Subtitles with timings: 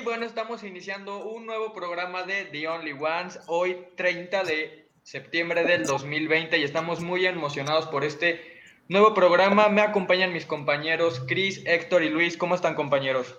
[0.00, 5.62] Y bueno, estamos iniciando un nuevo programa de The Only Ones, hoy 30 de septiembre
[5.64, 8.40] del 2020 y estamos muy emocionados por este
[8.88, 9.68] nuevo programa.
[9.68, 12.38] Me acompañan mis compañeros Chris, Héctor y Luis.
[12.38, 13.38] ¿Cómo están compañeros?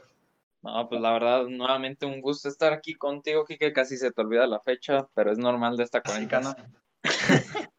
[0.62, 4.46] No, pues la verdad, nuevamente un gusto estar aquí contigo, que casi se te olvida
[4.46, 6.56] la fecha, pero es normal de esta cuarentena.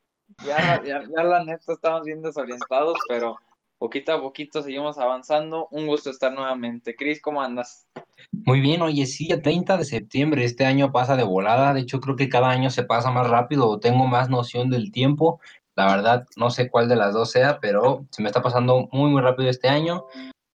[0.45, 3.39] ya, ya, ya la neta estamos bien desorientados, pero
[3.83, 5.67] poquito a poquito seguimos avanzando.
[5.73, 6.95] Un gusto estar nuevamente.
[6.95, 7.89] Cris, ¿cómo andas?
[8.31, 12.01] Muy bien, oye, sí, el 30 de septiembre, este año pasa de volada, de hecho
[12.01, 15.41] creo que cada año se pasa más rápido, tengo más noción del tiempo,
[15.75, 19.11] la verdad no sé cuál de las dos sea, pero se me está pasando muy,
[19.11, 20.05] muy rápido este año.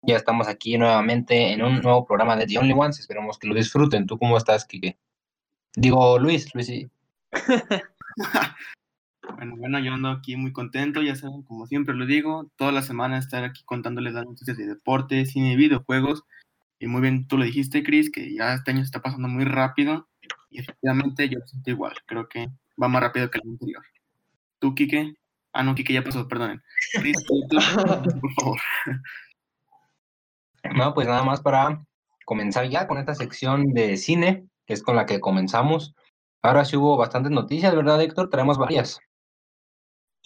[0.02, 3.54] Ya estamos aquí nuevamente en un nuevo programa de The Only Ones, esperemos que lo
[3.54, 4.06] disfruten.
[4.06, 4.96] ¿Tú cómo estás, Kike?
[5.74, 6.88] Digo, Luis, Luis, sí.
[9.34, 12.82] Bueno, bueno, yo ando aquí muy contento, ya saben, como siempre lo digo, toda la
[12.82, 16.24] semana estar aquí contándoles las noticias de deporte, cine videojuegos.
[16.78, 19.44] Y muy bien, tú lo dijiste, Chris, que ya este año se está pasando muy
[19.44, 20.08] rápido.
[20.50, 22.48] Y efectivamente yo lo siento igual, creo que
[22.80, 23.82] va más rápido que el anterior.
[24.58, 25.14] ¿Tú, Kike?
[25.52, 26.62] Ah, no, Kike ya pasó, perdonen.
[26.92, 27.16] Chris,
[28.20, 28.60] por favor.
[30.74, 31.84] No, pues nada más para
[32.24, 35.94] comenzar ya con esta sección de cine, que es con la que comenzamos.
[36.42, 38.30] Ahora sí hubo bastantes noticias, ¿verdad, Héctor?
[38.30, 39.00] Tenemos varias.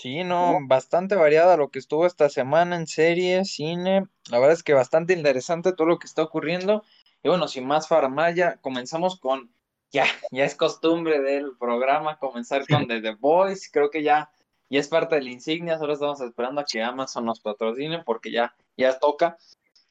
[0.01, 4.07] Sí, no, bastante variada lo que estuvo esta semana en serie, cine.
[4.31, 6.85] La verdad es que bastante interesante todo lo que está ocurriendo.
[7.23, 9.53] Y bueno, sin más farmaya, comenzamos con,
[9.93, 13.69] ya, ya es costumbre del programa comenzar con The, Voice.
[13.71, 14.31] Creo que ya,
[14.71, 15.77] ya es parte de la insignia.
[15.77, 19.37] Solo estamos esperando a que Amazon nos patrocine porque ya, ya toca.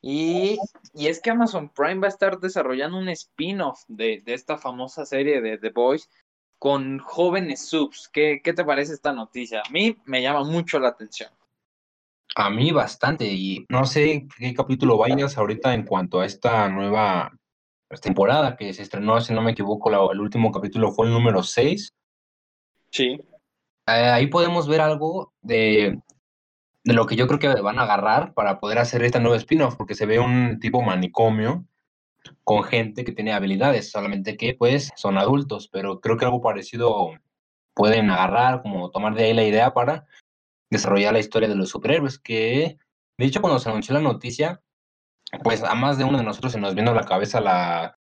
[0.01, 0.57] Y,
[0.95, 5.05] y es que Amazon Prime va a estar desarrollando un spin-off de, de esta famosa
[5.05, 6.09] serie de The Voice
[6.59, 8.09] con jóvenes subs.
[8.11, 9.63] ¿Qué, ¿Qué te parece esta noticia?
[9.65, 11.31] A mí me llama mucho la atención.
[12.35, 17.33] A mí bastante, y no sé qué capítulo vayas ahorita en cuanto a esta nueva
[18.01, 21.91] temporada que se estrenó, si no me equivoco, el último capítulo fue el número 6.
[22.91, 23.19] Sí.
[23.87, 25.99] Eh, ahí podemos ver algo de,
[26.83, 29.75] de lo que yo creo que van a agarrar para poder hacer esta nueva spin-off,
[29.75, 31.65] porque se ve un tipo manicomio
[32.43, 37.11] con gente que tiene habilidades, solamente que pues son adultos, pero creo que algo parecido
[37.73, 40.05] pueden agarrar, como tomar de ahí la idea para
[40.69, 42.77] desarrollar la historia de los superhéroes, que
[43.17, 44.61] de hecho cuando se anunció la noticia,
[45.43, 47.97] pues a más de uno de nosotros se nos vino a la cabeza la,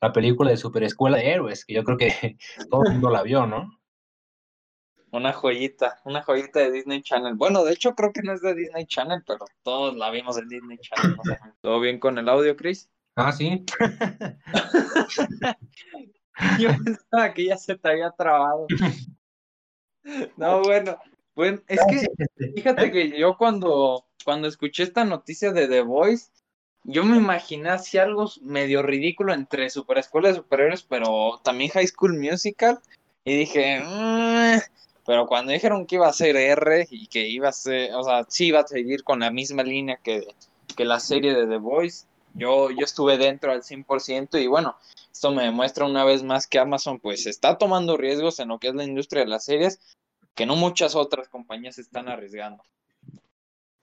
[0.00, 2.36] la película de Super Escuela de Héroes, que yo creo que
[2.70, 3.70] todo el mundo la vio, ¿no?
[5.10, 7.34] Una joyita, una joyita de Disney Channel.
[7.34, 10.48] Bueno, de hecho creo que no es de Disney Channel, pero todos la vimos en
[10.48, 11.16] Disney Channel.
[11.62, 12.90] ¿Todo bien con el audio, Chris?
[13.18, 13.64] Ah, sí.
[16.60, 18.68] Yo pensaba que ya se te había trabado.
[20.38, 20.96] No, bueno,
[21.34, 22.08] bueno, es que
[22.54, 26.28] fíjate que yo cuando, cuando escuché esta noticia de The Voice,
[26.84, 31.88] yo me imaginé así algo medio ridículo entre Super Escuela de Superhéroes, pero también High
[31.88, 32.78] School Musical,
[33.22, 34.60] y dije, mm",
[35.04, 38.24] pero cuando dijeron que iba a ser R y que iba a ser, o sea,
[38.28, 40.26] sí iba a seguir con la misma línea que,
[40.74, 44.76] que la serie de The Voice, yo, yo estuve dentro al 100% y bueno,
[45.12, 48.68] esto me demuestra una vez más que Amazon pues está tomando riesgos en lo que
[48.68, 49.80] es la industria de las series
[50.34, 52.62] que no muchas otras compañías están arriesgando.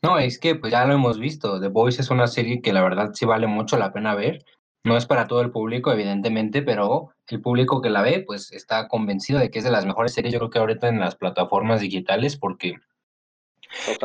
[0.02, 2.82] No, es que pues ya lo hemos visto, The Voice es una serie que la
[2.82, 4.46] verdad sí vale mucho la pena ver.
[4.86, 8.88] No es para todo el público, evidentemente, pero el público que la ve, pues está
[8.88, 11.82] convencido de que es de las mejores series, yo creo que ahorita en las plataformas
[11.82, 12.76] digitales, porque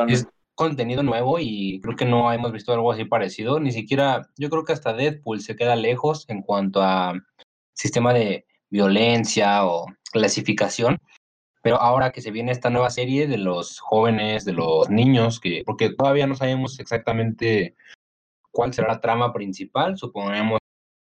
[0.07, 0.27] es,
[0.61, 3.59] contenido nuevo y creo que no hemos visto algo así parecido.
[3.59, 7.13] Ni siquiera, yo creo que hasta Deadpool se queda lejos en cuanto a
[7.73, 10.99] sistema de violencia o clasificación.
[11.63, 15.63] Pero ahora que se viene esta nueva serie de los jóvenes, de los niños, que
[15.65, 17.75] porque todavía no sabemos exactamente
[18.51, 20.59] cuál será la trama principal, suponemos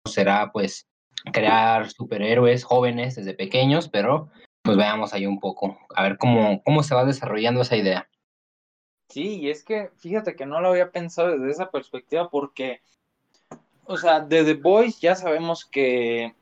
[0.05, 0.87] será pues
[1.33, 4.29] crear superhéroes jóvenes desde pequeños, pero
[4.63, 8.09] pues veamos ahí un poco, a ver cómo, cómo se va desarrollando esa idea.
[9.09, 12.81] Sí, y es que fíjate que no lo había pensado desde esa perspectiva porque,
[13.85, 16.35] o sea, de The Boys ya sabemos que,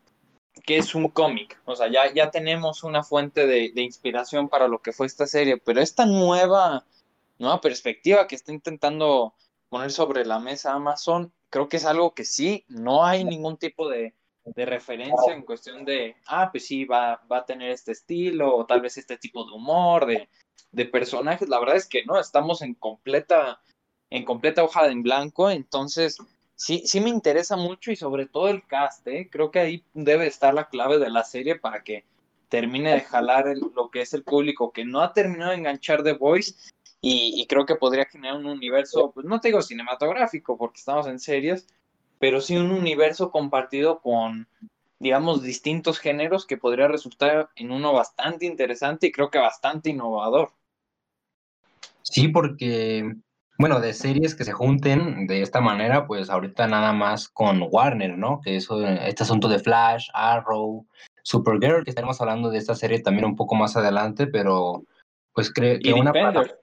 [0.66, 4.68] que es un cómic, o sea, ya, ya tenemos una fuente de, de, inspiración para
[4.68, 6.86] lo que fue esta serie, pero esta nueva,
[7.38, 9.36] nueva perspectiva que está intentando
[9.70, 13.88] poner sobre la mesa Amazon, creo que es algo que sí, no hay ningún tipo
[13.90, 18.56] de, de referencia en cuestión de, ah, pues sí, va, va a tener este estilo,
[18.56, 20.30] o tal vez este tipo de humor, de,
[20.76, 23.62] de personajes, la verdad es que no, estamos en completa,
[24.10, 26.18] en completa hoja en blanco, entonces
[26.56, 29.30] sí, sí me interesa mucho y sobre todo el cast, ¿eh?
[29.32, 32.04] creo que ahí debe estar la clave de la serie para que
[32.50, 36.14] termine de jalar lo que es el público que no ha terminado de enganchar The
[36.14, 36.56] Voice
[37.02, 41.08] y, y, creo que podría generar un universo, pues no te digo cinematográfico porque estamos
[41.08, 41.68] en series,
[42.20, 44.48] pero sí un universo compartido con,
[45.00, 50.52] digamos, distintos géneros que podría resultar en uno bastante interesante y creo que bastante innovador.
[52.06, 53.16] Sí, porque,
[53.58, 58.18] bueno, de series que se junten de esta manera, pues ahorita nada más con Warner,
[58.18, 58.40] ¿no?
[58.42, 60.86] Que eso, este asunto de Flash, Arrow,
[61.24, 64.84] Supergirl, que estaremos hablando de esta serie también un poco más adelante, pero
[65.34, 66.56] pues creo que una Defenders.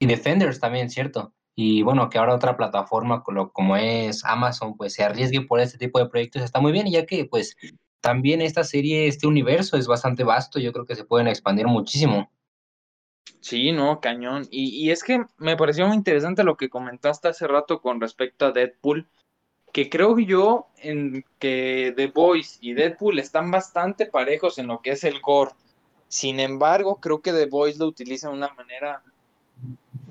[0.00, 1.32] y Defenders también, cierto.
[1.54, 5.98] Y bueno, que ahora otra plataforma como, es Amazon, pues se arriesgue por este tipo
[5.98, 7.56] de proyectos, está muy bien, y ya que pues
[8.00, 12.30] también esta serie, este universo es bastante vasto, yo creo que se pueden expandir muchísimo.
[13.40, 14.46] Sí, no, cañón.
[14.50, 18.46] Y, y es que me pareció muy interesante lo que comentaste hace rato con respecto
[18.46, 19.08] a Deadpool,
[19.72, 24.92] que creo yo en que The Boys y Deadpool están bastante parejos en lo que
[24.92, 25.52] es el gore.
[26.08, 29.02] Sin embargo, creo que The Boys lo utiliza de una manera,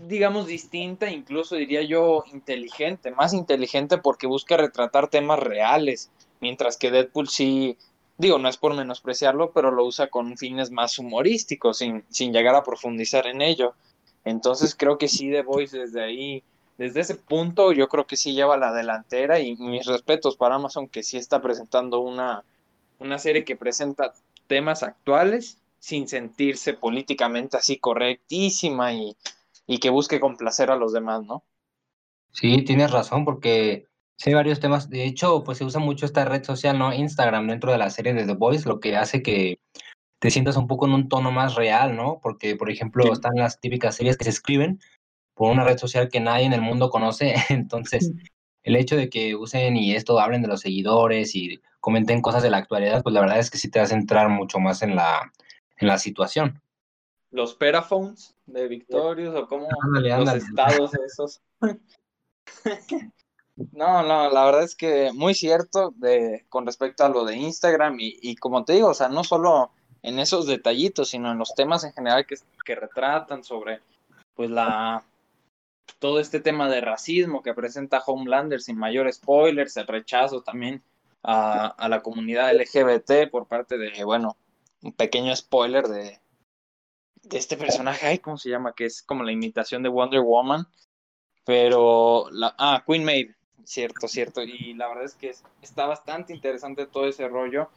[0.08, 6.90] digamos, distinta, incluso diría yo inteligente, más inteligente porque busca retratar temas reales, mientras que
[6.90, 7.78] Deadpool sí,
[8.22, 12.56] digo, no es por menospreciarlo, pero lo usa con fines más humorísticos, sin, sin llegar
[12.56, 13.74] a profundizar en ello.
[14.24, 16.44] Entonces creo que sí The Voice desde ahí,
[16.78, 20.88] desde ese punto, yo creo que sí lleva la delantera y mis respetos para Amazon
[20.88, 22.44] que sí está presentando una,
[23.00, 24.14] una serie que presenta
[24.48, 29.16] temas actuales sin sentirse políticamente así correctísima y,
[29.66, 31.44] y que busque complacer a los demás, ¿no?
[32.32, 33.88] Sí, tienes razón, porque
[34.22, 34.88] sí hay varios temas.
[34.90, 36.94] De hecho, pues se usa mucho esta red social, ¿no?
[36.94, 39.60] Instagram dentro de la serie de The Voice, lo que hace que
[40.20, 42.20] te sientas un poco en un tono más real, ¿no?
[42.22, 43.10] Porque, por ejemplo, Sí.
[43.12, 44.80] están las típicas series que se escriben
[45.34, 47.34] por una red social que nadie en el mundo conoce.
[47.50, 48.12] Entonces,
[48.64, 52.52] el hecho de que usen y esto hablen de los seguidores y comenten cosas de
[52.52, 55.32] la actualidad, pues la verdad es que sí te hace entrar mucho más en la,
[55.78, 56.62] en la situación.
[57.32, 60.38] Los Peraphones de Victorious o como Ándale, los ándale.
[60.38, 61.42] estados esos.
[63.56, 68.00] No, no, la verdad es que muy cierto de, con respecto a lo de Instagram
[68.00, 69.72] y, y como te digo, o sea, no solo
[70.02, 73.82] en esos detallitos, sino en los temas en general que, que retratan sobre,
[74.36, 75.04] pues, la,
[76.00, 80.82] todo este tema de racismo que presenta Homelander sin mayor spoilers, el rechazo también
[81.24, 84.38] a, a la comunidad LGBT por parte de, bueno,
[84.82, 86.20] un pequeño spoiler de,
[87.22, 88.74] de este personaje, ay, ¿cómo se llama?
[88.74, 90.66] Que es como la imitación de Wonder Woman,
[91.46, 93.36] pero, la, ah, Queen Maeve,
[93.66, 97.70] cierto, cierto, y la verdad es que es- está bastante interesante todo ese rollo,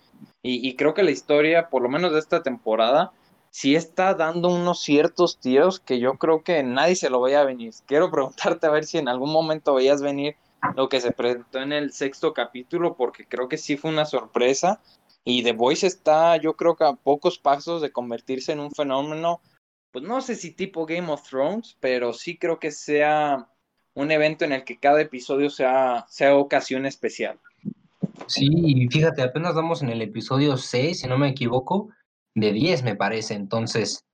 [0.43, 3.13] y, creo que la historia, por lo menos de esta temporada,
[3.51, 7.73] sí está dando unos ciertos tiros que yo creo que nadie se lo veía venir.
[7.87, 10.37] Quiero preguntarte a ver si en algún momento veías venir
[10.77, 14.83] lo que se presentó en el sexto capítulo, porque creo que sí fue una sorpresa.
[15.25, 19.41] Y The Voice está, yo creo que a pocos pasos de convertirse en un fenómeno,
[19.93, 23.49] pues no sé si tipo Game of Thrones, pero sí creo que sea
[23.95, 27.39] un evento en el que cada episodio sea, sea ocasión especial.
[28.27, 31.91] Sí, y fíjate, apenas vamos en el episodio 6, si no me equivoco,
[32.35, 34.05] de 10 me parece, entonces,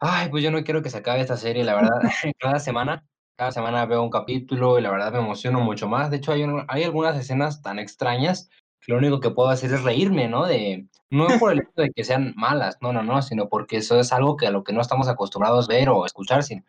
[0.00, 2.00] ay, pues yo no quiero que se acabe esta serie, la verdad,
[2.38, 3.04] cada semana,
[3.36, 6.44] cada semana veo un capítulo y la verdad me emociono mucho más, de hecho hay,
[6.44, 8.48] un- hay algunas escenas tan extrañas
[8.80, 10.46] que lo único que puedo hacer es reírme, ¿no?
[10.46, 13.98] De, no por el hecho de que sean malas, no, no, no, sino porque eso
[13.98, 16.62] es algo que a lo que no estamos acostumbrados a ver o escuchar, sino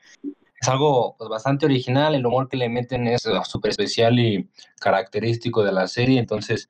[0.60, 4.50] es algo pues, bastante original, el humor que le meten es uh, súper especial y
[4.80, 6.70] característico de la serie, entonces,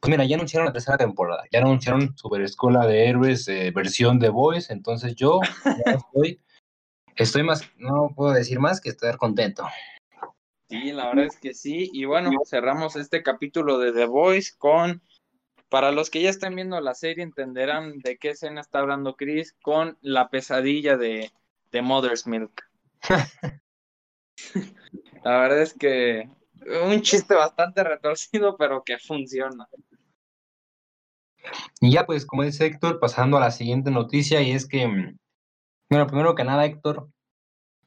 [0.00, 4.18] pues mira, ya anunciaron la tercera temporada, ya anunciaron Super Escuela de Héroes eh, versión
[4.18, 5.40] de Voice, entonces yo
[5.86, 6.40] ya estoy,
[7.16, 9.66] estoy más, no puedo decir más que estar contento.
[10.68, 11.90] Sí, la verdad es que sí.
[11.92, 15.02] Y bueno, cerramos este capítulo de The Voice con,
[15.68, 19.56] para los que ya están viendo la serie, entenderán de qué escena está hablando Chris,
[19.62, 21.32] con la pesadilla de,
[21.72, 22.69] de Mother's Milk.
[25.24, 26.28] La verdad es que
[26.84, 29.68] un chiste bastante retorcido, pero que funciona.
[31.80, 35.18] Y ya pues, como dice Héctor, pasando a la siguiente noticia, y es que, mm,
[35.88, 37.08] bueno, primero que nada, Héctor,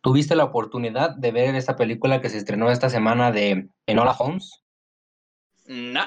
[0.01, 4.63] ¿tuviste la oportunidad de ver esta película que se estrenó esta semana de Enola Holmes?
[5.65, 6.01] No.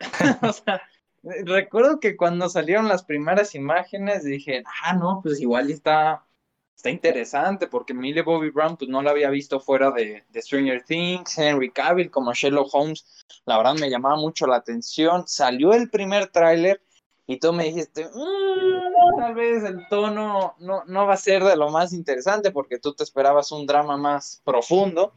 [0.42, 0.82] o sea,
[1.22, 6.26] recuerdo que cuando salieron las primeras imágenes dije, ah, no, pues igual está,
[6.76, 10.82] está interesante, porque Millie Bobby Brown pues no la había visto fuera de, de Stranger
[10.84, 15.90] Things, Henry Cavill como Sherlock Holmes, la verdad me llamaba mucho la atención, salió el
[15.90, 16.82] primer tráiler
[17.26, 21.56] y tú me dijiste, "Mm, tal vez el tono no, no va a ser de
[21.56, 25.12] lo más interesante porque tú te esperabas un drama más profundo,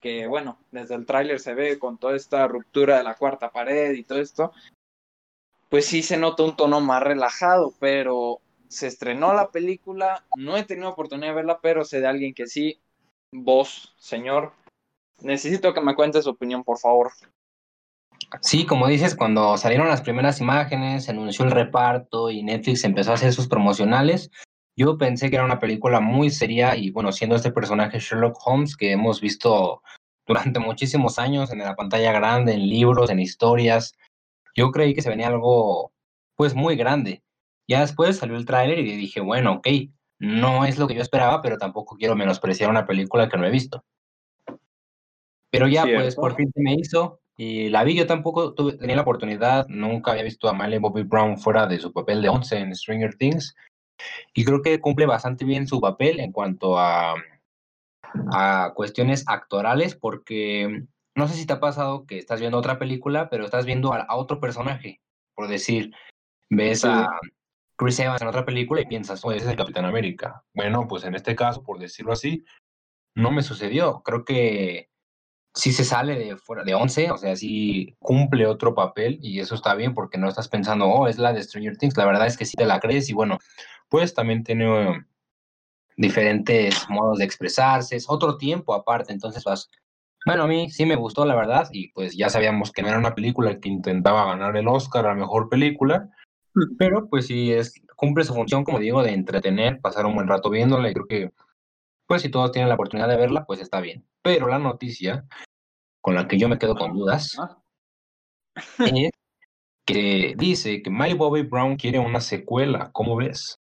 [0.00, 3.92] que bueno, desde el tráiler se ve con toda esta ruptura de la cuarta pared
[3.92, 4.52] y todo esto,
[5.68, 10.64] pues sí se nota un tono más relajado, pero se estrenó la película, no he
[10.64, 12.80] tenido oportunidad de verla, pero sé de alguien que sí,
[13.32, 14.52] vos, señor,
[15.20, 17.10] necesito que me cuentes su opinión, por favor.
[18.42, 23.12] Sí, como dices, cuando salieron las primeras imágenes, se anunció el reparto y Netflix empezó
[23.12, 24.30] a hacer sus promocionales,
[24.78, 28.76] yo pensé que era una película muy seria y bueno, siendo este personaje Sherlock Holmes
[28.76, 29.82] que hemos visto
[30.24, 33.96] durante muchísimos años en la pantalla grande, en libros, en historias,
[34.54, 35.90] yo creí que se venía algo
[36.36, 37.22] pues muy grande.
[37.68, 39.68] Ya después salió el tráiler y dije, bueno, ok,
[40.18, 43.50] no es lo que yo esperaba, pero tampoco quiero menospreciar una película que no he
[43.50, 43.84] visto.
[45.50, 47.94] Pero ya, pues por fin se me hizo y la vi.
[47.94, 51.78] Yo tampoco tuve, tenía la oportunidad, nunca había visto a Miley Bobby Brown fuera de
[51.78, 53.54] su papel de Once en Stranger Things.
[54.34, 57.14] Y creo que cumple bastante bien su papel en cuanto a,
[58.32, 60.84] a cuestiones actorales, porque
[61.14, 64.06] no sé si te ha pasado que estás viendo otra película, pero estás viendo a,
[64.14, 65.00] otro personaje.
[65.34, 65.92] Por decir,
[66.50, 67.08] ves a
[67.78, 70.44] Chris Evans en otra película y piensas, oh, ese es el Capitán América.
[70.52, 72.44] Bueno, pues en este caso, por decirlo así,
[73.14, 74.02] no me sucedió.
[74.02, 74.90] Creo que
[75.54, 79.54] sí se sale de fuera de 11, o sea, sí cumple otro papel y eso
[79.54, 81.96] está bien porque no estás pensando, oh, es la de Stranger Things.
[81.96, 83.38] La verdad es que sí te la crees y bueno,
[83.88, 85.06] pues también tiene
[85.96, 89.70] diferentes modos de expresarse, es otro tiempo aparte, entonces vas,
[90.26, 92.98] bueno, a mí sí me gustó la verdad y pues ya sabíamos que no era
[92.98, 96.10] una película que intentaba ganar el Oscar a la mejor película,
[96.78, 100.50] pero pues sí es, cumple su función, como digo, de entretener, pasar un buen rato
[100.50, 101.30] viéndola y creo que
[102.06, 104.04] pues si todos tienen la oportunidad de verla, pues está bien.
[104.22, 105.26] Pero la noticia
[106.00, 107.36] con la que yo me quedo con dudas
[108.78, 109.10] es
[109.84, 113.58] que dice que Miley Bobby Brown quiere una secuela, ¿cómo ves?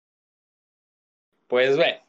[1.49, 2.01] Pues ve,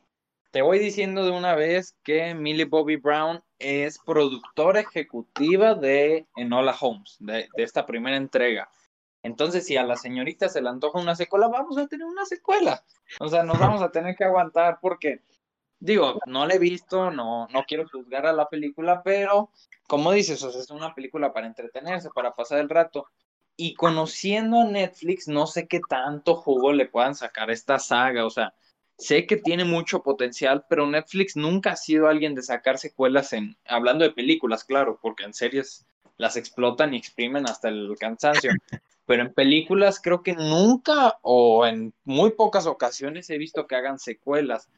[0.51, 6.75] te voy diciendo de una vez que Millie Bobby Brown es productora ejecutiva de Enola
[6.79, 8.67] Holmes, de, esta primera entrega.
[9.23, 12.83] Entonces, si a la señorita se le antoja una secuela, vamos a tener una secuela.
[13.19, 15.21] O sea, nos vamos a tener que aguantar porque,
[15.79, 19.51] digo, no la he visto, no, no quiero juzgar a la película, pero
[19.87, 23.07] como dices, o sea, es una película para entretenerse, para pasar el rato.
[23.55, 28.25] Y conociendo a Netflix, no sé qué tanto jugo le puedan sacar a esta saga.
[28.25, 28.53] O sea,
[28.97, 33.55] Sé que tiene mucho potencial, pero Netflix nunca ha sido alguien de sacar secuelas en,
[33.67, 35.85] hablando de películas, claro, porque en series
[36.17, 38.51] las explotan y exprimen hasta el cansancio.
[39.07, 43.97] Pero en películas creo que nunca o en muy pocas ocasiones he visto que hagan
[43.97, 44.69] secuelas.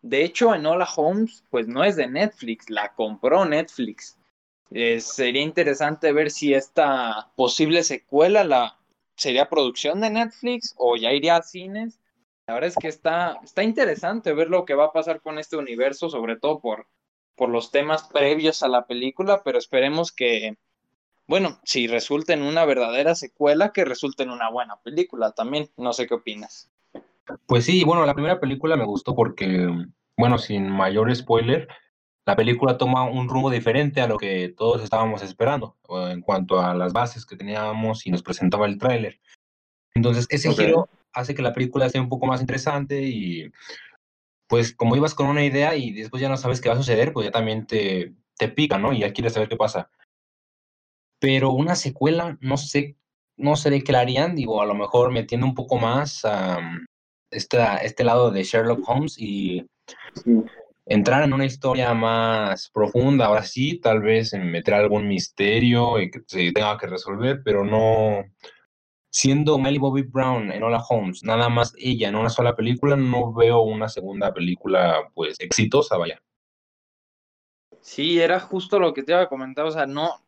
[0.00, 4.16] De hecho, en Hola Holmes, pues no es de Netflix, la compró Netflix.
[4.70, 8.78] Sería interesante ver si esta posible secuela la
[9.16, 12.00] sería producción de Netflix o ya iría a cines
[12.46, 15.56] la verdad es que está, está interesante ver lo que va a pasar con este
[15.56, 16.88] universo, sobre todo por,
[17.36, 20.56] por los temas previos a la película, pero esperemos que,
[21.32, 25.70] bueno, si resulta en una verdadera secuela, que resulte en una buena película también.
[25.78, 26.70] No sé qué opinas.
[27.46, 29.66] Pues sí, bueno, la primera película me gustó porque,
[30.14, 31.68] bueno, sin mayor spoiler,
[32.26, 35.78] la película toma un rumbo diferente a lo que todos estábamos esperando
[36.10, 39.18] en cuanto a las bases que teníamos y nos presentaba el tráiler.
[39.94, 43.50] Entonces, ese giro hace que la película sea un poco más interesante y
[44.48, 47.14] pues como ibas con una idea y después ya no sabes qué va a suceder,
[47.14, 48.92] pues ya también te, te pica, ¿no?
[48.92, 49.88] Y ya quieres saber qué pasa.
[51.22, 52.96] Pero una secuela, no sé,
[53.36, 56.58] no sé de qué la harían, digo, a lo mejor metiendo un poco más a
[57.30, 59.64] este, este lado de Sherlock Holmes y
[60.84, 66.10] entrar en una historia más profunda, ahora sí, tal vez en meter algún misterio y
[66.10, 68.24] que se tenga que resolver, pero no,
[69.08, 73.32] siendo Miley Bobby Brown en Hola Holmes, nada más ella en una sola película, no
[73.32, 76.20] veo una segunda película pues exitosa, vaya.
[77.80, 80.20] Sí, era justo lo que te iba a comentar, o sea, no,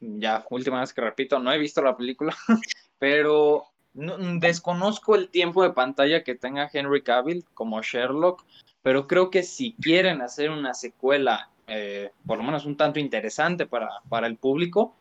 [0.00, 2.34] ya última vez que repito, no he visto la película,
[2.98, 8.44] pero desconozco el tiempo de pantalla que tenga Henry Cavill como Sherlock,
[8.82, 13.66] pero creo que si quieren hacer una secuela, eh, por lo menos un tanto interesante
[13.66, 14.94] para, para el público,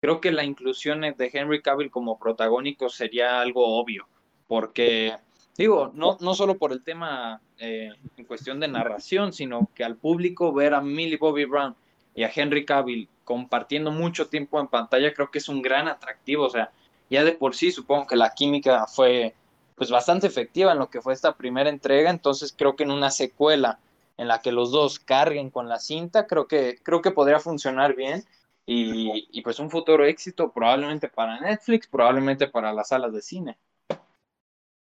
[0.00, 4.06] creo que la inclusión de Henry Cavill como protagónico sería algo obvio,
[4.46, 5.16] porque
[5.56, 9.96] digo, no, no solo por el tema eh, en cuestión de narración, sino que al
[9.96, 11.74] público ver a Millie Bobby Brown
[12.14, 16.44] y a Henry Cavill compartiendo mucho tiempo en pantalla, creo que es un gran atractivo,
[16.44, 16.70] o sea,
[17.10, 19.34] ya de por sí supongo que la química fue
[19.74, 23.10] pues bastante efectiva en lo que fue esta primera entrega, entonces creo que en una
[23.10, 23.78] secuela
[24.16, 27.96] en la que los dos carguen con la cinta, creo que creo que podría funcionar
[27.96, 28.24] bien
[28.66, 33.58] y, pues un futuro éxito probablemente para Netflix, probablemente para las salas de cine.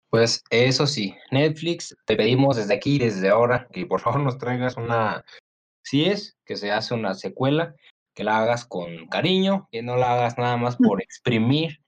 [0.09, 4.77] Pues eso sí, Netflix, te pedimos desde aquí, desde ahora, que por favor nos traigas
[4.77, 5.25] una,
[5.83, 7.75] si es que se hace una secuela,
[8.15, 11.81] que la hagas con cariño, que no la hagas nada más por exprimir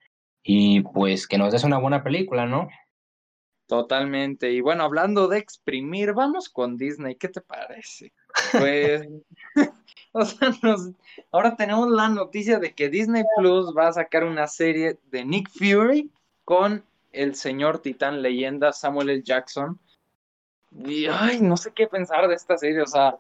[0.43, 2.67] y pues que nos des una buena película, ¿no?
[3.67, 4.51] Totalmente.
[4.51, 8.13] Y bueno, hablando de exprimir, vamos con Disney, ¿qué te parece?
[8.51, 9.07] Pues
[10.13, 10.51] o sea,
[11.31, 15.49] ahora tenemos la noticia de que Disney Plus va a sacar una serie de Nick
[15.49, 16.11] Fury
[16.45, 19.23] con el señor titán leyenda Samuel L.
[19.23, 19.79] Jackson.
[20.71, 23.17] Y ay, no sé qué pensar de esta serie, o sea,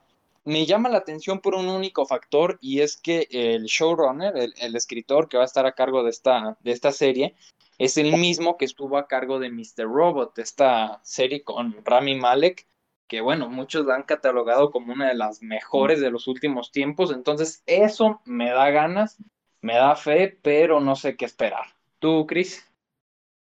[0.47, 5.27] me llama la atención por un único factor y es que el showrunner, el, escritor
[5.27, 7.35] que va a estar a cargo de esta, de esta serie,
[7.77, 9.83] es el mismo que estuvo a cargo de Mr.
[9.83, 12.65] Robot, esta serie con Rami Malek,
[13.09, 17.11] que bueno, muchos la han catalogado como una de las mejores de los últimos tiempos,
[17.11, 19.17] entonces eso me da ganas,
[19.59, 21.65] me da fe, pero no sé qué esperar.
[21.99, 22.65] ¿Tú, Chris?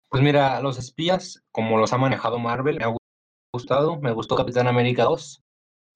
[0.09, 2.95] Pues mira, los espías, como los ha manejado Marvel, me ha
[3.53, 5.41] gustado, me gustó Capitán América 2,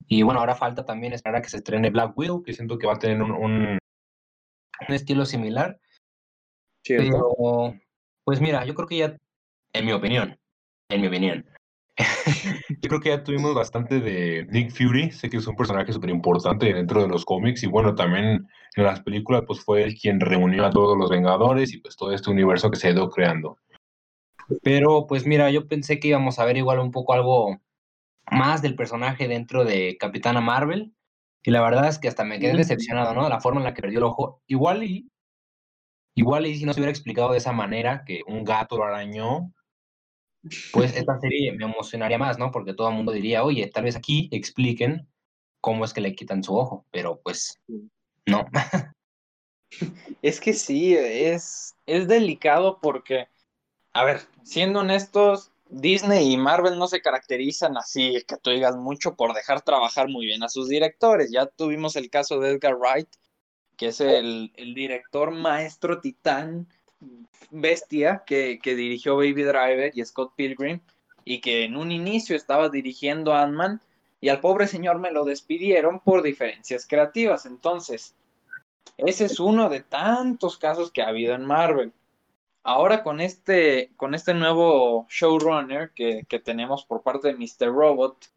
[0.06, 2.86] y bueno, ahora falta también esperar a que se estrene Black Widow, que siento que
[2.86, 3.78] va a tener un, un,
[4.88, 5.80] estilo similar.
[6.86, 7.74] Pero,
[8.24, 9.16] pues mira, yo creo que ya,
[9.72, 10.38] en mi opinión,
[10.88, 11.44] en mi opinión,
[12.68, 16.10] yo creo que ya tuvimos bastante de Nick Fury, sé que es un personaje súper
[16.10, 20.20] importante dentro de los cómics y bueno, también en las películas pues fue él quien
[20.20, 23.58] reunió a todos los Vengadores y pues todo este universo que se ha ido creando.
[24.62, 27.58] Pero pues mira, yo pensé que íbamos a ver igual un poco algo
[28.30, 30.94] más del personaje dentro de Capitana Marvel.
[31.42, 33.28] Y la verdad es que hasta me quedé decepcionado, ¿no?
[33.28, 34.42] La forma en la que perdió el ojo.
[34.46, 35.08] Igual y,
[36.14, 39.52] igual y si no se hubiera explicado de esa manera, que un gato lo arañó,
[40.72, 42.50] pues esta serie me emocionaría más, ¿no?
[42.50, 45.08] Porque todo el mundo diría, oye, tal vez aquí expliquen
[45.60, 47.60] cómo es que le quitan su ojo, pero pues
[48.26, 48.46] no.
[50.22, 53.28] Es que sí, es, es delicado porque,
[53.92, 59.16] a ver, siendo honestos, Disney y Marvel no se caracterizan así, que tú digas mucho
[59.16, 61.30] por dejar trabajar muy bien a sus directores.
[61.30, 63.08] Ya tuvimos el caso de Edgar Wright,
[63.76, 66.68] que es el, director maestro titán
[67.50, 70.80] bestia que, que, dirigió Baby Driver y Scott Pilgrim,
[71.24, 73.80] y que en un inicio estaba dirigiendo Ant-Man,
[74.20, 77.44] y al pobre señor me lo despidieron por diferencias creativas.
[77.44, 78.14] Entonces,
[78.96, 81.92] ese es uno de tantos casos que ha habido en Marvel.
[82.68, 87.68] Ahora con este, con este nuevo showrunner que, que tenemos por parte de Mr.
[87.72, 88.28] Robot,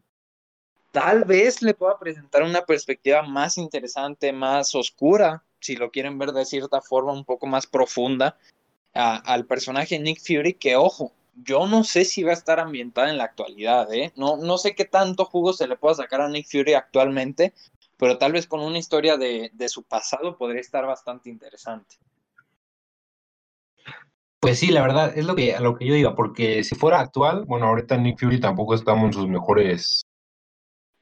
[0.91, 6.31] tal vez le pueda presentar una perspectiva más interesante, más oscura, si lo quieren ver
[6.31, 8.37] de cierta forma, un poco más profunda,
[8.93, 13.17] al personaje Nick Fury, que ojo, yo no sé si va a estar ambientada en
[13.17, 14.13] la actualidad, ¿eh?
[14.15, 17.55] No, no sé qué tanto jugo se le pueda sacar a Nick Fury actualmente,
[17.97, 21.95] pero tal vez con una historia de, de su pasado podría estar bastante interesante.
[24.41, 26.99] Pues sí, la verdad, es lo que, a lo que yo diga, porque si fuera
[26.99, 30.01] actual, bueno, ahorita Nick Fury tampoco estamos en sus mejores.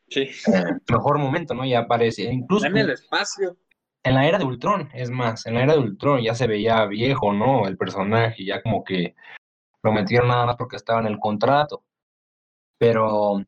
[0.10, 0.21] Sí.
[0.21, 1.65] Eh, mejor momento, ¿no?
[1.65, 2.23] Ya aparece.
[2.23, 2.65] Incluso.
[2.65, 3.58] En el espacio.
[4.04, 6.86] En la era de Ultron, es más, en la era de Ultron ya se veía
[6.86, 7.67] viejo, ¿no?
[7.67, 9.15] El personaje, ya como que
[9.84, 11.84] lo metieron nada más porque estaba en el contrato.
[12.78, 13.43] Pero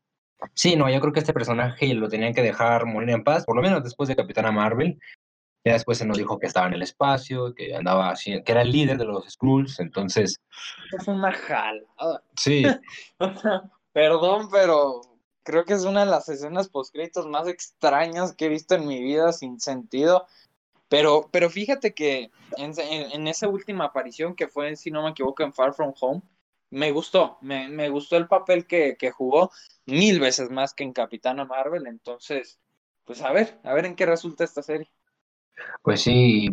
[0.54, 3.56] sí, no, yo creo que este personaje lo tenían que dejar morir en paz, por
[3.56, 5.00] lo menos después de Capitana Marvel.
[5.64, 8.62] Ya después se nos dijo que estaba en el espacio, que andaba así, que era
[8.62, 10.40] el líder de los Skrulls, entonces.
[10.98, 12.22] Es una jalada.
[12.36, 12.64] Sí.
[13.92, 15.02] Perdón, pero
[15.42, 19.02] creo que es una de las escenas postcritos más extrañas que he visto en mi
[19.02, 20.26] vida sin sentido.
[20.88, 25.52] Pero, pero fíjate que en, esa última aparición que fue, si no me equivoco, en
[25.52, 26.22] Far From Home,
[26.70, 29.50] me gustó, me, me gustó el papel que, que jugó
[29.86, 31.86] mil veces más que en Capitana Marvel.
[31.86, 32.58] Entonces,
[33.04, 34.90] pues a ver, a ver en qué resulta esta serie.
[35.82, 36.50] Pues sí,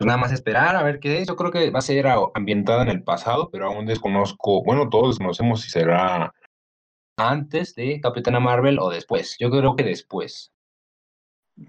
[0.00, 1.28] pues nada más esperar a ver qué es.
[1.28, 5.10] Yo creo que va a ser ambientada en el pasado, pero aún desconozco, bueno, todos
[5.10, 6.32] desconocemos si será
[7.18, 9.36] antes de Capitana Marvel o después.
[9.38, 10.52] Yo creo que después.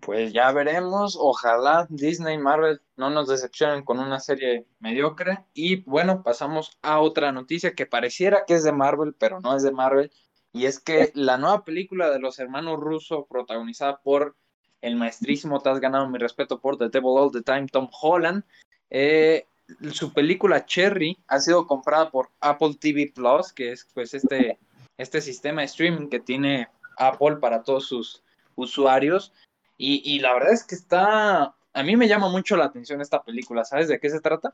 [0.01, 1.17] Pues ya veremos.
[1.19, 5.45] Ojalá Disney y Marvel no nos decepcionen con una serie mediocre.
[5.53, 9.63] Y bueno, pasamos a otra noticia que pareciera que es de Marvel, pero no es
[9.63, 10.11] de Marvel.
[10.53, 14.37] Y es que la nueva película de los hermanos rusos, protagonizada por
[14.81, 18.43] el maestrísimo, te has ganado mi respeto por The Devil All the Time, Tom Holland.
[18.89, 19.45] Eh,
[19.91, 24.59] su película Cherry ha sido comprada por Apple TV Plus, que es pues este,
[24.97, 26.67] este sistema de streaming que tiene
[26.97, 28.23] Apple para todos sus
[28.55, 29.33] usuarios.
[29.77, 33.23] Y, y, la verdad es que está, a mí me llama mucho la atención esta
[33.23, 34.53] película, ¿sabes de qué se trata?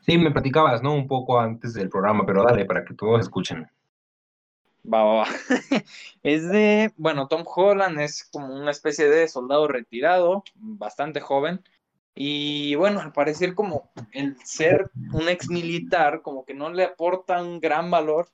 [0.00, 0.94] Sí, me platicabas, ¿no?
[0.94, 3.68] Un poco antes del programa, pero dale, para que todos escuchen.
[4.86, 5.26] Va, va, va.
[6.22, 11.62] es de, bueno, Tom Holland es como una especie de soldado retirado, bastante joven.
[12.14, 17.42] Y bueno, al parecer como el ser un ex militar, como que no le aporta
[17.42, 18.28] un gran valor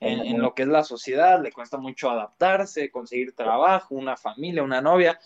[0.00, 4.80] en, lo que es la sociedad, le cuesta mucho adaptarse, conseguir trabajo, una familia, una
[4.80, 5.18] novia.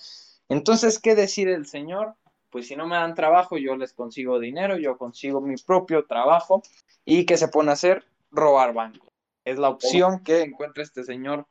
[0.49, 2.14] Entonces, ¿qué decide el señor?
[2.51, 6.62] Pues si no me dan trabajo, yo les consigo dinero, yo consigo mi propio trabajo.
[7.05, 8.05] ¿Y qué se pone a hacer?
[8.33, 9.10] Robar bancos
[9.44, 11.46] es la opción que encuentra este señor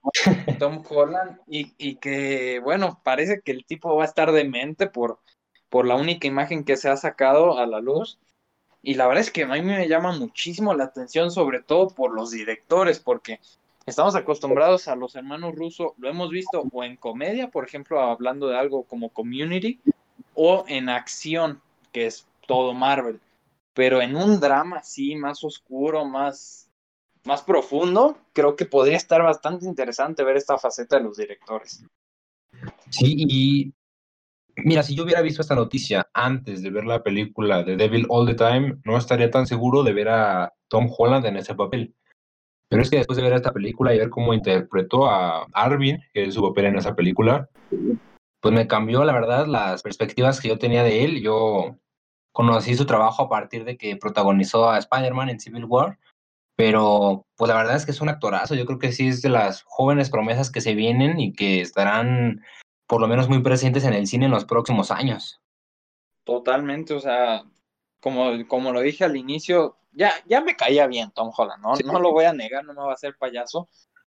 [0.60, 5.20] Tom Holland y, y, que, bueno, parece que el tipo va a estar demente por,
[5.70, 8.20] por la única imagen que se ha sacado a la luz.
[8.82, 12.14] Y la verdad es que a mí me llama muchísimo la atención, sobre todo por
[12.14, 13.40] los directores, porque
[13.86, 18.48] estamos acostumbrados a los hermanos rusos, lo hemos visto o en comedia, por ejemplo, hablando
[18.48, 19.82] de algo como Community,
[20.34, 23.20] o en acción, que es todo Marvel.
[23.74, 26.69] Pero en un drama así, más oscuro, más,
[27.26, 31.86] más profundo, creo que podría estar bastante interesante ver esta faceta de los directores.
[32.90, 33.74] Sí, y
[34.56, 38.28] mira, si yo hubiera visto esta noticia antes de ver la película de Devil All
[38.28, 41.96] the Time, no estaría tan seguro de ver a Tom Holland en ese papel.
[42.70, 46.26] Pero es que después de ver esta película y ver cómo interpretó a Arvin, que
[46.26, 47.50] es su papel en esa película,
[48.42, 51.22] pues me cambió, la verdad, las perspectivas que yo tenía de él.
[51.22, 51.78] Yo
[52.32, 55.98] conocí su trabajo a partir de que protagonizó a Spider-Man en Civil War,
[56.60, 58.54] pero pues la verdad es que es un actorazo.
[58.54, 62.44] Yo creo que sí es de las jóvenes promesas que se vienen y que estarán
[62.86, 65.40] por lo menos muy presentes en el cine en los próximos años.
[66.26, 67.46] Totalmente, o sea,
[68.02, 71.76] como, como lo dije al inicio, ya, ya me caía bien Tom Holland, ¿no?
[71.94, 73.70] No lo voy a negar, no me va a hacer payaso,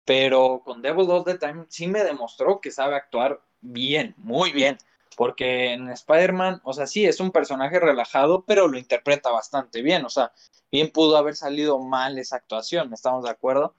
[0.04, 4.78] pero con Devil All the Time sí me demostró que sabe actuar bien, muy bien,
[5.16, 10.06] porque en Spider-Man, o sea, sí, es un personaje relajado, pero lo interpreta bastante bien,
[10.06, 10.32] o sea,
[10.72, 13.76] bien pudo haber salido mal esa actuación, ¿estamos de acuerdo?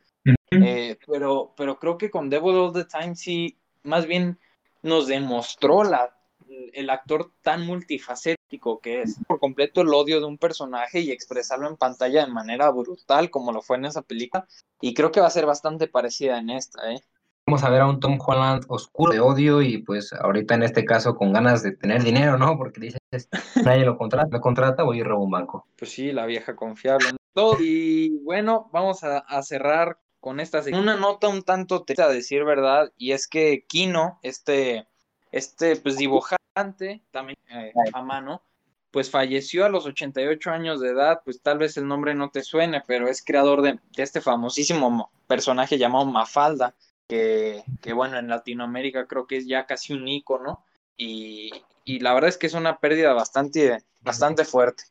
[0.50, 4.38] Eh, pero, pero creo que con Devil All the Time sí, más bien
[4.82, 6.16] nos demostró la,
[6.72, 11.68] el actor tan multifacético que es por completo el odio de un personaje y expresarlo
[11.68, 14.46] en pantalla de manera brutal como lo fue en esa película
[14.80, 17.00] y creo que va a ser bastante parecida en esta, ¿eh?
[17.46, 20.84] Vamos a ver a un Tom Holland oscuro de odio y pues ahorita en este
[20.84, 22.56] caso con ganas de tener dinero, ¿no?
[22.56, 23.28] Porque dices,
[23.64, 25.66] nadie lo contrata, lo contrata, voy a robo un banco.
[25.76, 27.08] Pues sí, la vieja confiable.
[27.60, 32.44] Y bueno, vamos a, a cerrar con esta una nota un tanto triste a decir
[32.44, 34.86] verdad y es que Kino, este
[35.32, 38.42] este pues dibujante también eh, a mano,
[38.90, 42.42] pues falleció a los 88 años de edad, pues tal vez el nombre no te
[42.42, 46.74] suene, pero es creador de, este famosísimo personaje llamado Mafalda,
[47.80, 50.64] que, bueno, en Latinoamérica creo que es ya casi un ícono,
[50.96, 51.50] y,
[51.84, 54.84] y la verdad es que es una pérdida bastante, bastante fuerte.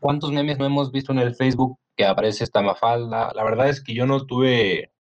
[0.00, 3.32] ¿Cuántos memes no hemos visto en el Facebook que aparece esta Mafalda?
[3.34, 4.92] La verdad es que yo no tuve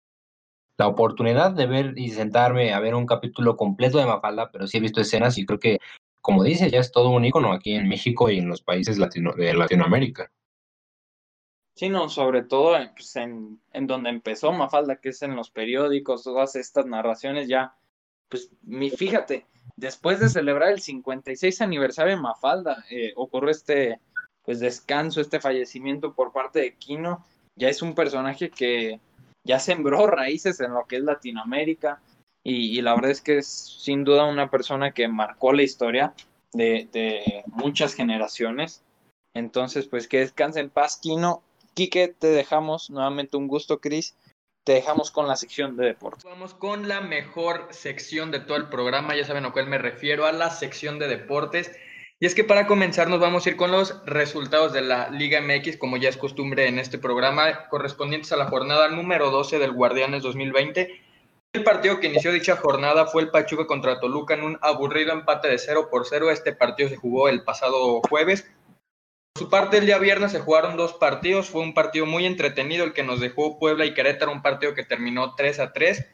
[0.78, 4.78] la oportunidad de ver y sentarme a ver un capítulo completo de Mafalda, pero sí
[4.78, 5.78] he visto escenas y creo que,
[6.20, 9.32] como dice, ya es todo un icono aquí en México y en los países latino,
[9.32, 10.30] de Latinoamérica.
[11.76, 16.24] Sí, no, sobre todo pues, en, en, donde empezó Mafalda, que es en los periódicos,
[16.24, 17.74] todas estas narraciones ya,
[18.30, 24.00] pues mi, fíjate, después de celebrar el 56 aniversario de Mafalda, eh, ocurre este
[24.42, 29.00] pues descanso, este fallecimiento por parte de Kino, ya es un personaje que
[29.44, 32.00] ya sembró raíces en lo que es Latinoamérica
[32.48, 36.14] y, la verdad es que es sin duda una persona que marcó la historia
[36.52, 38.84] de, muchas generaciones.
[39.34, 41.42] Entonces, pues que descanse en paz, Kino.
[41.76, 44.16] Quique, te dejamos nuevamente un gusto, Cris.
[44.64, 46.24] Te dejamos con la sección de deportes.
[46.24, 49.14] Vamos con la mejor sección de todo el programa.
[49.14, 51.70] Ya saben a cuál me refiero, a la sección de deportes.
[52.18, 55.42] Y es que para comenzar nos vamos a ir con los resultados de la Liga
[55.42, 59.72] MX, como ya es costumbre en este programa, correspondientes a la jornada número 12 del
[59.72, 60.98] Guardianes 2020.
[61.52, 65.48] El partido que inició dicha jornada fue el Pachuca contra Toluca en un aburrido empate
[65.48, 66.30] de 0 por 0.
[66.30, 68.50] Este partido se jugó el pasado jueves.
[69.36, 71.50] Por su parte, el día viernes se jugaron dos partidos.
[71.50, 74.82] Fue un partido muy entretenido el que nos dejó Puebla y Querétaro, un partido que
[74.82, 76.06] terminó 3 a 3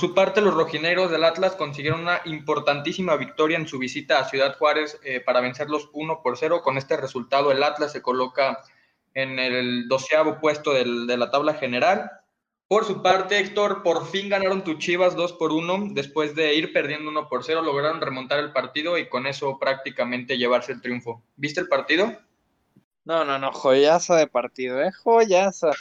[0.00, 4.58] su parte, los rojineros del Atlas consiguieron una importantísima victoria en su visita a Ciudad
[4.58, 6.62] Juárez eh, para vencerlos 1 por 0.
[6.62, 8.58] Con este resultado, el Atlas se coloca
[9.14, 12.10] en el doceavo puesto de la tabla general.
[12.66, 15.90] Por su parte, Héctor, por fin ganaron tus Chivas 2 por 1.
[15.92, 20.36] Después de ir perdiendo 1 por 0, lograron remontar el partido y con eso prácticamente
[20.36, 21.22] llevarse el triunfo.
[21.36, 22.18] ¿Viste el partido?
[23.10, 24.92] No, no, no, joyaza de partido, ¿eh?
[24.92, 25.72] Joyaza.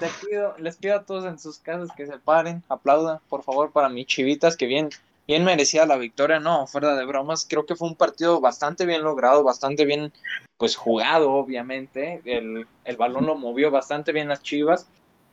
[0.00, 3.70] Les pido, les pido a todos en sus casas que se paren, aplaudan, por favor,
[3.70, 4.88] para mis chivitas, que bien,
[5.26, 9.02] bien merecía la victoria, no, fuera de bromas, creo que fue un partido bastante bien
[9.02, 10.10] logrado, bastante bien,
[10.56, 14.88] pues, jugado, obviamente, el, el balón lo movió bastante bien las chivas,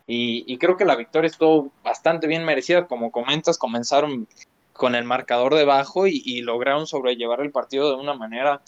[0.07, 4.27] y, y creo que la victoria estuvo bastante bien merecida, como comentas, comenzaron
[4.73, 8.61] con el marcador debajo y lograron sobrellevar el partido de una manera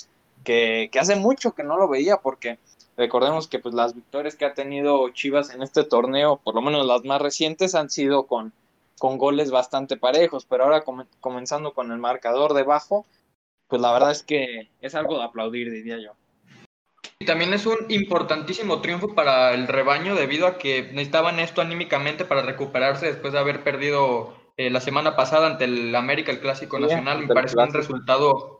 [0.47, 2.57] que, hace mucho que no lo veía porque
[2.95, 6.85] recordemos que pues las victorias que ha tenido Chivas en este torneo, por lo menos
[6.85, 8.53] las más recientes, han sido con,
[8.97, 10.85] con goles bastante parejos, pero ahora
[11.19, 13.05] comenzando con el marcador debajo,
[13.67, 16.13] pues la verdad es que es algo de aplaudir, diría yo.
[17.19, 22.23] Y también es un importantísimo triunfo para el rebaño debido a que necesitaban esto anímicamente
[22.23, 26.77] para recuperarse después de haber perdido eh, la semana pasada ante el América, el Clásico
[26.77, 27.27] Sí, Nacional.
[27.27, 28.56] Me parece un resultado,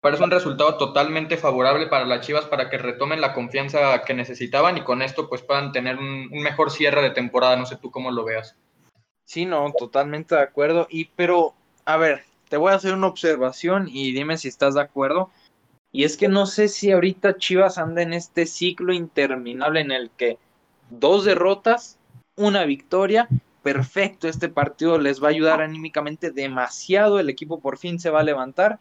[0.00, 4.76] parece un resultado totalmente favorable para las Chivas para que retomen la confianza que necesitaban
[4.76, 7.56] y con esto pues puedan tener un, mejor cierre de temporada.
[7.56, 8.56] No sé tú cómo lo veas.
[9.24, 10.86] Sí, no, totalmente de acuerdo.
[10.90, 14.80] Y pero, a ver, te voy a hacer una observación y dime si estás de
[14.80, 15.30] acuerdo.
[15.90, 20.10] Y es que no sé si ahorita Chivas anda en este ciclo interminable en el
[20.10, 20.38] que
[20.90, 21.98] dos derrotas,
[22.36, 23.28] una victoria,
[23.62, 28.20] perfecto, este partido les va a ayudar anímicamente demasiado, el equipo por fin se va
[28.20, 28.78] a levantar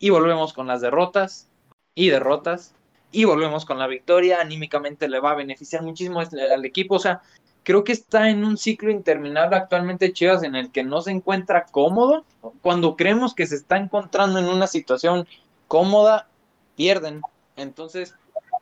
[0.00, 1.48] y volvemos con las derrotas
[1.94, 2.74] y derrotas
[3.12, 7.22] y volvemos con la victoria, anímicamente le va a beneficiar muchísimo al equipo, o sea,
[7.62, 11.66] creo que está en un ciclo interminable actualmente Chivas en el que no se encuentra
[11.66, 12.24] cómodo.
[12.62, 15.26] Cuando creemos que se está encontrando en una situación
[15.68, 16.28] cómoda,
[16.76, 17.20] pierden.
[17.56, 18.14] Entonces,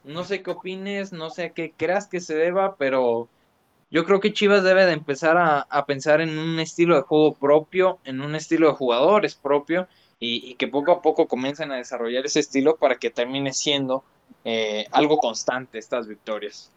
[0.02, 3.28] no sé qué opines, no sé qué creas que se deba, pero
[3.90, 7.34] yo creo que Chivas debe de empezar a, a pensar en un estilo de juego
[7.34, 9.86] propio, en un estilo de jugadores propio,
[10.20, 14.04] y, y que poco a poco comiencen a desarrollar ese estilo para que termine siendo
[14.44, 16.72] eh, algo constante estas victorias.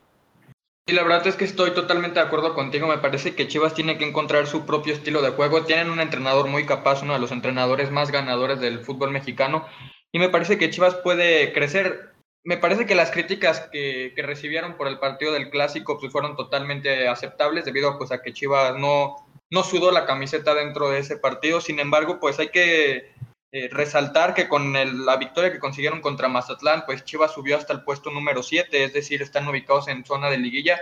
[0.87, 2.87] Y la verdad es que estoy totalmente de acuerdo contigo.
[2.87, 5.63] Me parece que Chivas tiene que encontrar su propio estilo de juego.
[5.63, 9.65] Tienen un entrenador muy capaz, uno de los entrenadores más ganadores del fútbol mexicano.
[10.11, 12.11] Y me parece que Chivas puede crecer.
[12.43, 16.35] Me parece que las críticas que, que recibieron por el partido del clásico pues, fueron
[16.35, 19.15] totalmente aceptables debido pues, a que Chivas no,
[19.51, 21.61] no sudó la camiseta dentro de ese partido.
[21.61, 23.13] Sin embargo, pues hay que
[23.53, 24.73] eh, resaltar que con
[25.05, 28.93] la victoria que consiguieron contra Mazatlán, pues Chivas subió hasta el puesto número 7, es
[28.93, 30.79] decir, están ubicados en zona de liguilla.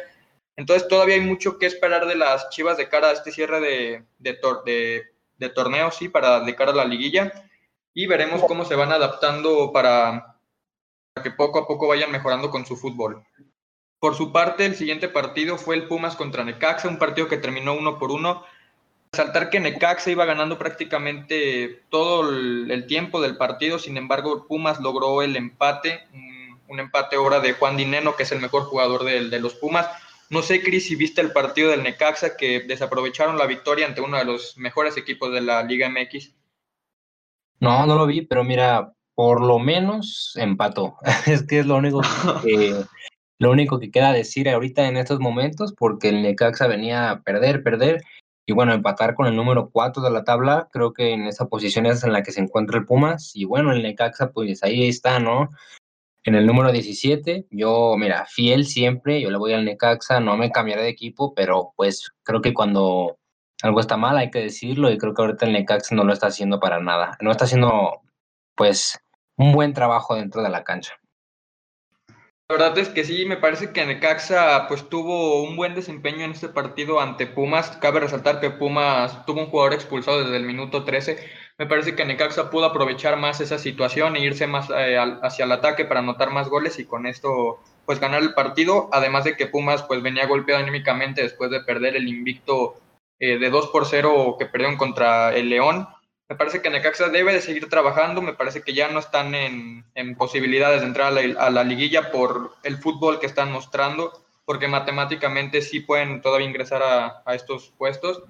[0.55, 4.05] Entonces todavía hay mucho que esperar de las Chivas de cara a este cierre de,
[4.19, 4.63] de, tor
[5.55, 7.31] torneo, sí, para de cara a la liguilla.
[7.93, 10.39] Y veremos cómo se van adaptando para,
[11.13, 13.25] para que poco a poco vayan mejorando con su fútbol.
[13.99, 17.73] Por su parte, el siguiente partido fue el Pumas contra Necaxa, un partido que terminó
[17.73, 18.45] uno por uno
[19.11, 25.21] resaltar que Necaxa iba ganando prácticamente todo el, tiempo del partido, sin embargo Pumas logró
[25.21, 29.29] el empate, un, un empate ahora de Juan Dineno, que es el mejor jugador de,
[29.29, 29.87] de, los Pumas.
[30.29, 34.17] No sé, Cris, si viste el partido del Necaxa, que desaprovecharon la victoria ante uno
[34.17, 36.35] de los mejores equipos de la Liga MX.
[37.59, 40.97] No, no lo vi, pero mira, por lo menos empató.
[41.25, 42.01] es que es lo único
[42.43, 42.75] que,
[43.39, 47.63] lo único que queda decir ahorita en estos momentos, porque el Necaxa venía a perder,
[47.63, 48.03] perder,
[48.49, 51.85] y bueno, empatar con el número 4 de la tabla, creo que en esa posición
[51.85, 53.35] es en la que se encuentra el Pumas.
[53.35, 55.49] Y bueno, el Necaxa, pues ahí está, ¿no?
[56.23, 60.49] En el número 17, yo, mira, fiel siempre, yo le voy al Necaxa, no me
[60.49, 63.19] cambiaré de equipo, pero pues creo que cuando
[63.61, 66.25] algo está mal hay que decirlo y creo que ahorita el Necaxa no lo está
[66.25, 67.19] haciendo para nada.
[67.21, 68.01] No está haciendo,
[68.55, 68.99] pues,
[69.37, 70.98] un buen trabajo dentro de la cancha.
[72.49, 76.31] La verdad es que sí, me parece que Necaxa pues tuvo un buen desempeño en
[76.31, 77.77] este partido ante Pumas.
[77.77, 81.19] Cabe resaltar que Pumas tuvo un jugador expulsado desde el minuto 13.
[81.59, 85.51] Me parece que Necaxa pudo aprovechar más esa situación e irse más eh, hacia el
[85.51, 88.89] ataque para anotar más goles y con esto pues ganar el partido.
[88.93, 92.81] Además de que Pumas pues venía golpeado anímicamente después de perder el invicto
[93.19, 95.87] eh, de 2 por 0 que perdieron contra el León.
[96.29, 99.83] Me parece que Necaxa debe de seguir trabajando, me parece que ya no están en,
[99.95, 104.13] en posibilidades de entrar a la, a la, liguilla por el fútbol que están mostrando,
[104.45, 108.21] porque matemáticamente sí pueden todavía ingresar a, a estos puestos.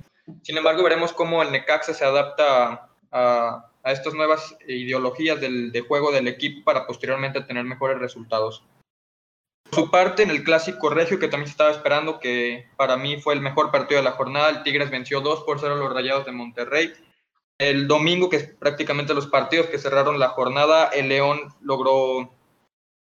[0.43, 5.81] Sin embargo, veremos cómo el Necaxa se adapta a, a estas nuevas ideologías del, de
[5.81, 8.63] juego del equipo para posteriormente tener mejores resultados.
[9.69, 13.19] Por su parte, en el clásico regio, que también se estaba esperando, que para mí
[13.19, 15.93] fue el mejor partido de la jornada, el Tigres venció 2 por 0 a los
[15.93, 16.93] Rayados de Monterrey
[17.59, 22.33] el domingo, que es prácticamente los partidos que cerraron la jornada, el León logró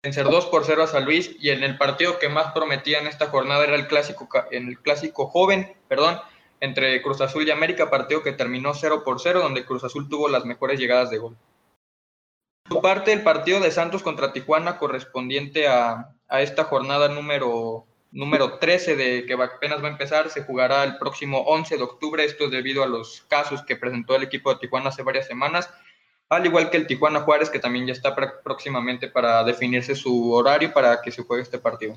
[0.02, 3.06] vencer 2 por 0 a San Luis y en el partido que más prometía en
[3.06, 6.20] esta jornada era el clásico, en el clásico joven, perdón,
[6.60, 10.28] entre Cruz Azul y América, partido que terminó 0 por 0, donde Cruz Azul tuvo
[10.28, 11.36] las mejores llegadas de gol.
[12.68, 18.58] Por parte, el partido de Santos contra Tijuana correspondiente a, a esta jornada número número
[18.58, 22.46] 13 de que apenas va a empezar, se jugará el próximo 11 de octubre, esto
[22.46, 25.70] es debido a los casos que presentó el equipo de Tijuana hace varias semanas,
[26.28, 30.72] al igual que el Tijuana Juárez, que también ya está próximamente para definirse su horario
[30.72, 31.94] para que se juegue este partido.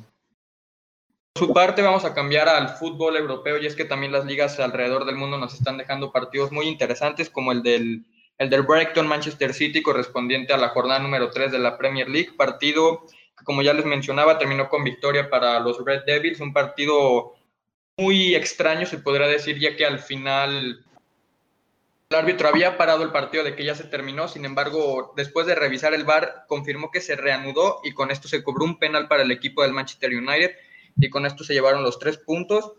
[1.33, 4.59] Por su parte, vamos a cambiar al fútbol europeo y es que también las ligas
[4.59, 8.05] alrededor del mundo nos están dejando partidos muy interesantes como el del,
[8.37, 12.33] el del Brighton Manchester City correspondiente a la jornada número 3 de la Premier League,
[12.37, 13.05] partido
[13.43, 17.33] como ya les mencionaba, terminó con victoria para los Red Devils, un partido
[17.97, 20.83] muy extraño, se podrá decir, ya que al final
[22.09, 25.55] El árbitro había parado el partido de que ya se terminó, sin embargo, después de
[25.55, 29.23] revisar el VAR, confirmó que se reanudó y con esto se cobró un penal para
[29.23, 30.51] el equipo del Manchester United
[30.97, 32.73] y con esto se llevaron los tres puntos.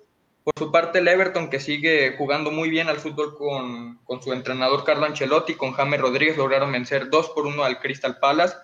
[0.45, 4.35] Por su parte, el Everton, que sigue jugando muy bien al fútbol con, con su
[4.35, 8.57] entrenador Carlo Ancelotti, con James Rodríguez, lograron vencer 2 por 1 al Crystal Palace.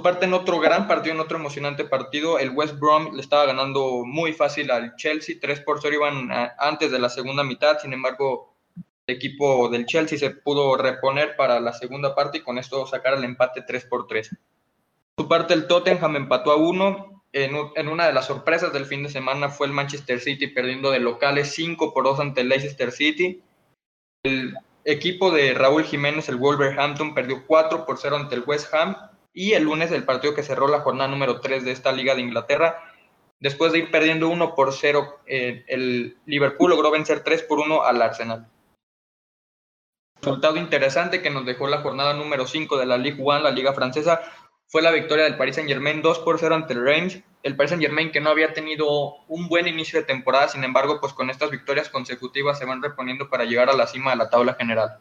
[0.00, 4.04] Parte, en otro gran partido, en otro emocionante partido, el West Brom le estaba ganando
[4.04, 6.28] muy fácil al Chelsea, 3 por 0 iban
[6.58, 8.56] antes de la segunda mitad, sin embargo,
[9.06, 13.14] el equipo del Chelsea se pudo reponer para la segunda parte y con esto sacar
[13.14, 14.30] el empate 3 por 3.
[15.14, 19.02] Por su parte, el Tottenham empató a 1 en, una de las sorpresas del fin
[19.02, 22.92] de semana fue el Manchester City perdiendo de locales 5 por 2 ante el Leicester
[22.92, 23.42] City.
[24.22, 28.96] El equipo de Raúl Jiménez, el Wolverhampton, perdió 4 por 0 ante el West Ham.
[29.32, 32.20] Y el lunes, el partido que cerró la jornada número 3 de esta Liga de
[32.20, 32.82] Inglaterra,
[33.40, 37.82] después de ir perdiendo 1 por 0, eh, el Liverpool logró vencer 3 por 1
[37.82, 38.48] al Arsenal.
[40.20, 43.72] Resultado interesante que nos dejó la jornada número 5 de la Ligue 1, la Liga
[43.72, 44.20] Francesa,
[44.72, 47.20] fue la victoria del Paris Saint Germain 2 por 0 ante el Reims.
[47.42, 50.98] El Paris Saint Germain que no había tenido un buen inicio de temporada, sin embargo,
[50.98, 54.30] pues con estas victorias consecutivas se van reponiendo para llegar a la cima de la
[54.30, 54.98] tabla general.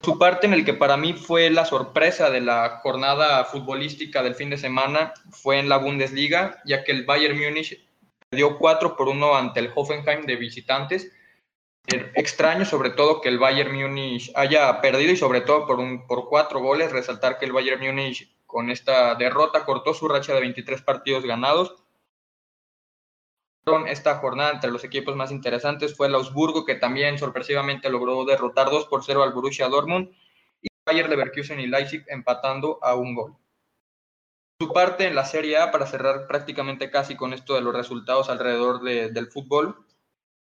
[0.00, 4.34] Su parte en el que para mí fue la sorpresa de la jornada futbolística del
[4.34, 7.88] fin de semana fue en la Bundesliga, ya que el Bayern Múnich
[8.30, 11.10] dio 4 por 1 ante el Hoffenheim de visitantes.
[11.86, 16.28] Extraño sobre todo que el Bayern Múnich haya perdido y sobre todo por, un, por
[16.28, 20.82] cuatro goles, resaltar que el Bayern Múnich con esta derrota cortó su racha de 23
[20.82, 21.74] partidos ganados.
[23.86, 28.70] Esta jornada entre los equipos más interesantes fue el Augsburgo, que también sorpresivamente logró derrotar
[28.70, 30.10] 2 por 0 al Borussia Dortmund,
[30.60, 33.36] y Bayer Leverkusen y Leipzig empatando a un gol.
[34.60, 38.28] Su parte en la Serie A, para cerrar prácticamente casi con esto de los resultados
[38.28, 39.84] alrededor del fútbol,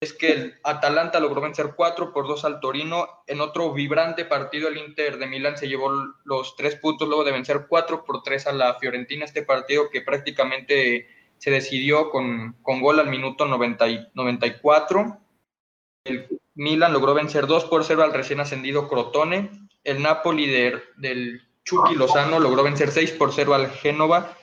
[0.00, 3.22] es que el Atalanta logró vencer 4 por 2 al Torino.
[3.26, 5.90] En otro vibrante partido, el Inter de Milán se llevó
[6.24, 9.26] los tres puntos luego de vencer 4 por 3 a la Fiorentina.
[9.26, 11.06] Este partido que prácticamente
[11.40, 15.18] se decidió con, con gol al minuto 90 94.
[16.04, 19.50] El Milan logró vencer 2 por 0 al recién ascendido Crotone.
[19.82, 24.36] El Napoli del Chucky Lozano logró vencer 6 por 0 al Génova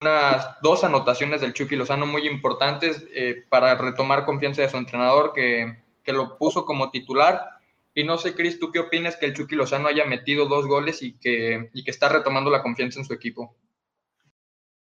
[0.00, 5.32] unas dos anotaciones del Chucky Lozano muy importantes eh, para retomar confianza de su entrenador
[5.32, 7.50] que, que, lo puso como titular.
[7.94, 11.02] Y no sé, Cris, ¿tú qué opinas que el Chucky Lozano haya metido dos goles
[11.02, 13.54] y que, y que está retomando la confianza en su equipo?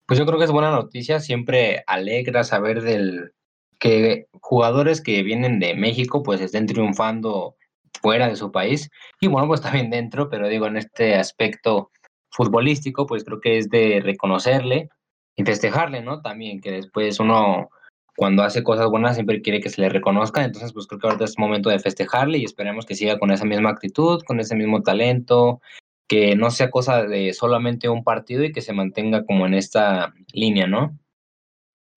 [0.07, 3.33] Pues yo creo que es buena noticia, siempre alegra saber del
[3.79, 7.57] que jugadores que vienen de México pues estén triunfando
[8.03, 8.91] fuera de su país
[9.21, 11.91] y bueno, pues también dentro, pero digo, en este aspecto
[12.31, 14.91] futbolístico, pues creo que es de reconocerle
[15.37, 16.21] y festejarle, ¿no?
[16.21, 17.71] También que después uno
[18.17, 21.25] cuando hace cosas buenas siempre quiere que se le reconozca, entonces pues creo que ahorita
[21.25, 24.83] es momento de festejarle y esperemos que siga con esa misma actitud, con ese mismo
[24.83, 25.61] talento,
[26.09, 30.13] que no sea cosa de solamente un partido y que se mantenga como en esta
[30.33, 30.99] línea, ¿no?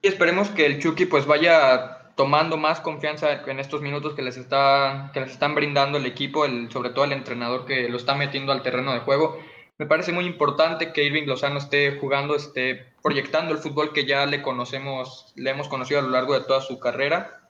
[0.01, 4.37] Y esperemos que el Chucky pues vaya tomando más confianza en estos minutos que les
[4.37, 8.15] está que les están brindando el equipo, el, sobre todo el entrenador que lo está
[8.15, 9.39] metiendo al terreno de juego
[9.79, 14.25] me parece muy importante que Irving Lozano esté jugando, esté proyectando el fútbol que ya
[14.25, 17.47] le conocemos, le hemos conocido a lo largo de toda su carrera.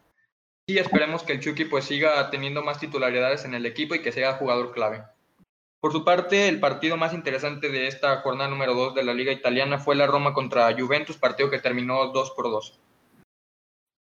[0.66, 4.12] Y esperemos que el Chucky pues siga teniendo más titularidades en el equipo y que
[4.12, 5.04] sea jugador clave.
[5.80, 9.32] Por su parte, el partido más interesante de esta jornada número 2 de la Liga
[9.32, 12.80] Italiana fue la Roma contra Juventus, partido que terminó 2 por 2.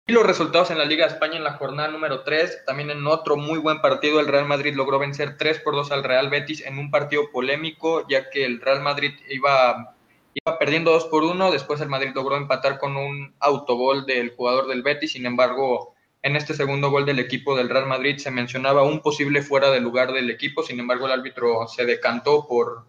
[0.06, 3.08] Y los resultados en la Liga de España en la jornada número 3, también en
[3.08, 6.64] otro muy buen partido, el Real Madrid logró vencer 3 por 2 al Real Betis
[6.64, 9.96] en un partido polémico, ya que el Real Madrid iba,
[10.34, 14.68] iba perdiendo 2 por 1, después el Madrid logró empatar con un autogol del jugador
[14.68, 15.93] del Betis, sin embargo,
[16.24, 19.80] en este segundo gol del equipo del Real Madrid se mencionaba un posible fuera de
[19.80, 22.88] lugar del equipo, sin embargo el árbitro se decantó por,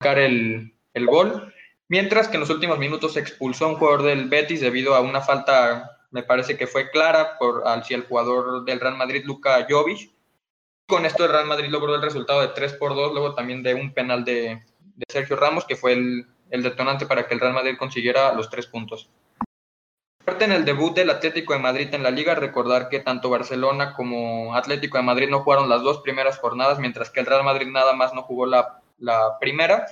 [0.00, 1.54] el, el gol,
[1.88, 5.00] mientras que en los últimos minutos se expulsó a un jugador del Betis debido a
[5.00, 9.66] una falta me parece que fue clara por hacia el jugador del Real Madrid, Luka
[9.68, 10.10] Jovic.
[10.88, 13.74] Con esto el Real Madrid logró el resultado de 3 por 2, luego también de
[13.74, 14.62] un penal de,
[15.08, 19.10] Sergio Ramos, que fue el, detonante para que el Real Madrid consiguiera los tres puntos.
[20.26, 24.54] En el debut del Atlético de Madrid en la liga, recordar que tanto Barcelona como
[24.54, 27.94] Atlético de Madrid no jugaron las dos primeras jornadas, mientras que el Real Madrid nada
[27.94, 29.86] más no jugó la, la primera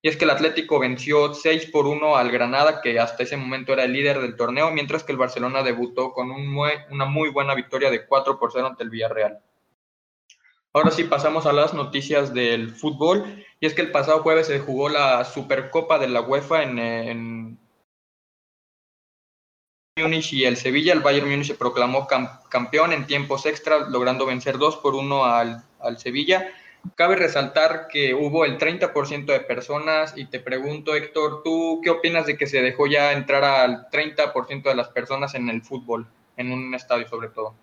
[0.00, 3.72] y es que el Atlético venció 6 por 1 al Granada, que hasta ese momento
[3.72, 7.90] era el líder del torneo, mientras que el Barcelona debutó con una muy buena victoria
[7.90, 9.40] de 4 por 0 ante el Villarreal.
[10.72, 14.60] Ahora sí pasamos a las noticias del fútbol, y es que el pasado jueves se
[14.60, 17.58] jugó la Supercopa de la UEFA en,
[20.02, 20.92] Múnich y el Sevilla.
[20.92, 22.06] El Bayern Múnich se proclamó
[22.48, 26.48] campeón en tiempos extra, logrando vencer 2 por 1 al, al Sevilla.
[26.94, 32.26] Cabe resaltar que hubo el 30% de personas y te pregunto, Héctor, ¿tú qué opinas
[32.26, 36.52] de que se dejó ya entrar al 30% de las personas en el fútbol, en
[36.52, 37.54] un estadio sobre todo?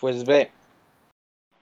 [0.00, 0.50] Pues ve,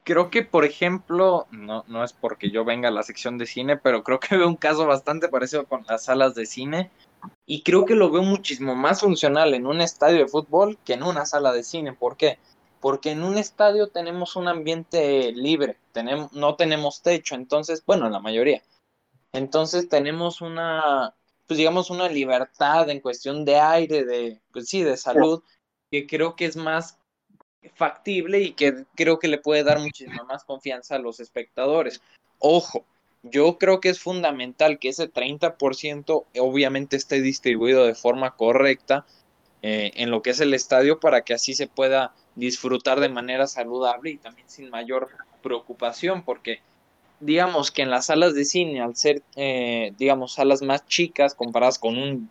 [0.05, 3.77] creo que por ejemplo, no, no es porque yo venga a la sección de cine,
[3.77, 6.91] pero creo que veo un caso bastante parecido con las salas de cine
[7.47, 11.03] y creo que lo veo muchísimo más funcional en un estadio de fútbol que en
[11.03, 11.93] una sala de cine.
[11.93, 12.39] ¿Por qué?
[12.81, 18.21] porque en un estadio tenemos un ambiente libre, tenemos, no tenemos techo, entonces, bueno, la
[18.21, 18.63] mayoría.
[19.33, 21.15] Entonces tenemos una,
[21.47, 25.43] pues digamos, una libertad en cuestión de aire, de, pues sí, de salud,
[25.91, 26.99] que creo que es más
[27.75, 32.01] factible y que creo que le puede dar muchísima más confianza a los espectadores.
[32.39, 32.87] Ojo,
[33.23, 39.05] yo creo que es fundamental que ese 30% obviamente esté distribuido de forma correcta
[39.63, 43.47] eh, en lo que es el estadio para que así se pueda disfrutar de manera
[43.47, 45.09] saludable y también sin mayor
[45.43, 46.61] preocupación, porque
[47.21, 51.79] digamos que en las salas de cine, al ser, eh, digamos, salas más chicas comparadas
[51.79, 52.31] con un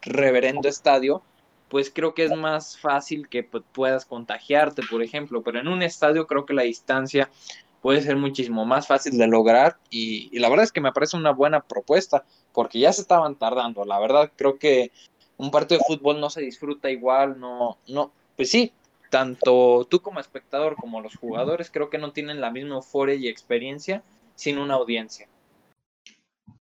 [0.00, 1.22] reverendo estadio,
[1.68, 5.82] pues creo que es más fácil que pues, puedas contagiarte, por ejemplo, pero en un
[5.82, 7.30] estadio creo que la distancia
[7.82, 11.16] puede ser muchísimo más fácil de lograr y, y la verdad es que me parece
[11.16, 14.92] una buena propuesta porque ya se estaban tardando, la verdad creo que
[15.36, 18.72] un partido de fútbol no se disfruta igual, no, no, pues sí,
[19.10, 23.28] tanto tú como espectador como los jugadores creo que no tienen la misma euforia y
[23.28, 24.02] experiencia
[24.34, 25.28] sin una audiencia.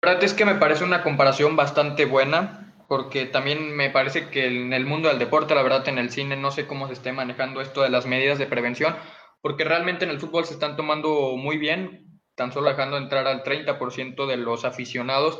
[0.03, 4.45] La verdad es que me parece una comparación bastante buena, porque también me parece que
[4.45, 7.11] en el mundo del deporte, la verdad, en el cine, no sé cómo se esté
[7.11, 8.95] manejando esto de las medidas de prevención,
[9.41, 13.43] porque realmente en el fútbol se están tomando muy bien, tan solo dejando entrar al
[13.43, 15.39] 30% de los aficionados,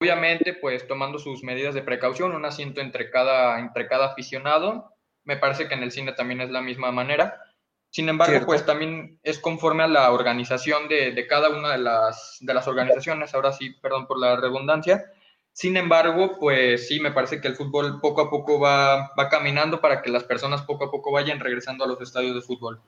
[0.00, 5.36] obviamente pues tomando sus medidas de precaución, un asiento entre cada, entre cada aficionado, me
[5.36, 7.42] parece que en el cine también es la misma manera.
[7.90, 12.36] Sin embargo, pues también es conforme a la organización de, de, cada una de las,
[12.40, 15.06] de las organizaciones, ahora sí, perdón por la redundancia.
[15.52, 19.80] Sin embargo, pues sí, me parece que el fútbol poco a poco va, va caminando
[19.80, 22.80] para que las personas poco a poco vayan regresando a los estadios de fútbol.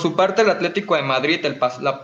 [0.00, 1.44] Su parte, el Atlético de Madrid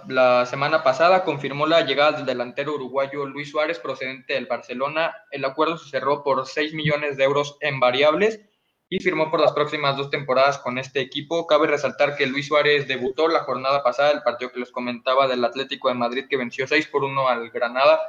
[0.08, 5.14] la, semana pasada confirmó la llegada del delantero uruguayo Luis Suárez procedente del Barcelona.
[5.30, 8.40] El acuerdo se cerró por 6 millones de euros en variables
[8.88, 11.46] y firmó por las próximas dos temporadas con este equipo.
[11.46, 15.44] Cabe resaltar que Luis Suárez debutó la jornada pasada, el partido que les comentaba del
[15.44, 18.00] Atlético de Madrid que venció 6 por 1 al Granada.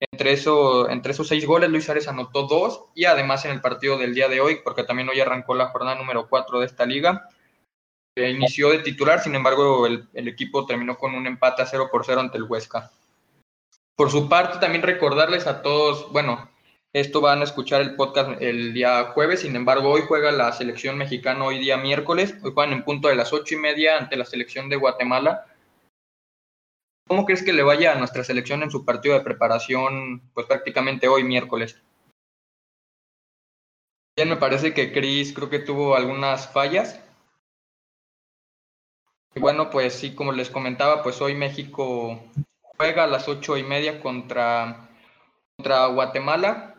[0.00, 3.98] Entre, eso, entre esos seis goles, Luis Suárez anotó dos y además en el partido
[3.98, 7.28] del día de hoy, porque también hoy arrancó la jornada número 4 de esta liga,
[8.26, 12.20] inició de titular, sin embargo el, equipo terminó con un empate a 0 por 0
[12.20, 12.90] ante el Huesca.
[13.94, 16.48] Por su parte, también recordarles a todos, bueno,
[16.92, 20.96] esto van a escuchar el podcast el día jueves, sin embargo, hoy juega la selección
[20.96, 24.24] mexicana, hoy día miércoles, hoy juegan en punto de las ocho y media ante la
[24.24, 25.46] selección de Guatemala.
[27.06, 31.08] ¿Cómo crees que le vaya a nuestra selección en su partido de preparación, pues prácticamente
[31.08, 31.80] hoy miércoles?
[34.16, 37.00] Bien, me parece que Chris creo que tuvo algunas fallas.
[39.38, 42.20] Y bueno, pues sí, como les comentaba, pues hoy México
[42.76, 44.88] juega a las ocho y media contra,
[45.56, 46.74] contra Guatemala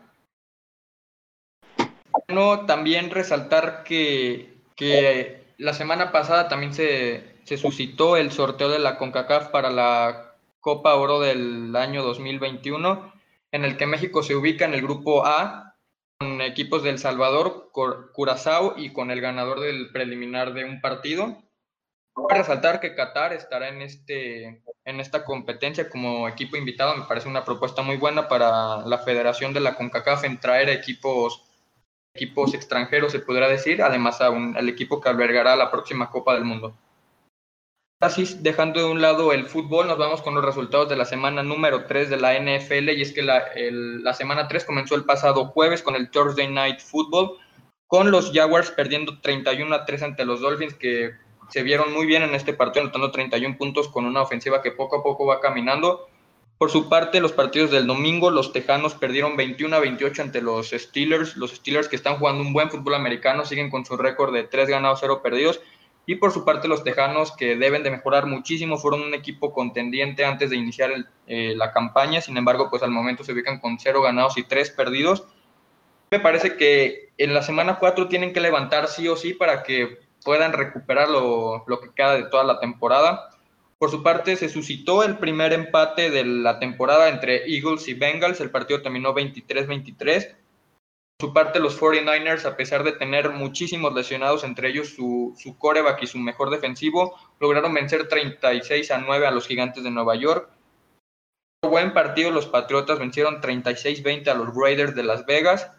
[2.28, 8.78] bueno también resaltar que, que la semana pasada también se, se, suscitó el sorteo de
[8.78, 13.10] la CONCACAF para la Copa Oro del año 2021,
[13.52, 15.76] en el que México se ubica en el grupo A
[16.18, 21.42] con equipos de El Salvador, Curazao y con el ganador del preliminar de un partido.
[22.22, 26.96] Voy resaltar que Qatar estará en, este, en esta competencia como equipo invitado.
[26.96, 31.44] Me parece una propuesta muy buena para la Federación de la CONCACAF en traer equipos
[32.14, 36.76] equipos extranjeros, se podrá decir, además al equipo que albergará la próxima Copa del Mundo.
[38.00, 41.42] Así, dejando de un lado el fútbol, nos vamos con los resultados de la semana
[41.42, 45.04] número 3 de la NFL, y es que la, el, la semana 3 comenzó el
[45.04, 47.38] pasado jueves con el Thursday Night Football,
[47.86, 51.12] con los Jaguars perdiendo 31 a 3 ante los Dolphins, que
[51.50, 54.96] se vieron muy bien en este partido, anotando 31 puntos con una ofensiva que poco
[54.96, 56.08] a poco va caminando.
[56.60, 60.70] Por su parte, los partidos del domingo, los Tejanos perdieron 21 a 28 ante los
[60.70, 61.36] Steelers.
[61.36, 64.68] Los Steelers que están jugando un buen fútbol americano siguen con su récord de 3
[64.68, 65.60] ganados, 0 perdidos.
[66.04, 70.24] Y por su parte, los Tejanos que deben de mejorar muchísimo, fueron un equipo contendiente
[70.24, 70.90] antes de iniciar
[71.26, 72.20] eh, la campaña.
[72.20, 75.24] Sin embargo, pues al momento se ubican con 0 ganados y 3 perdidos.
[76.10, 79.98] Me parece que en la semana 4 tienen que levantar sí o sí para que
[80.24, 83.30] puedan recuperar lo, lo que queda de toda la temporada
[83.80, 88.38] por su parte, se suscitó el primer empate de la temporada entre Eagles y Bengals.
[88.42, 90.36] El partido terminó 23-23.
[91.16, 95.56] Por su parte, los 49ers, a pesar de tener muchísimos lesionados, entre ellos su, su
[95.56, 100.14] coreback y su mejor defensivo, lograron vencer 36 a 9 a los gigantes de Nueva
[100.14, 100.50] York.
[101.62, 105.70] Buen partido, los Patriotas vencieron 36-20 a los Raiders de Las Vegas.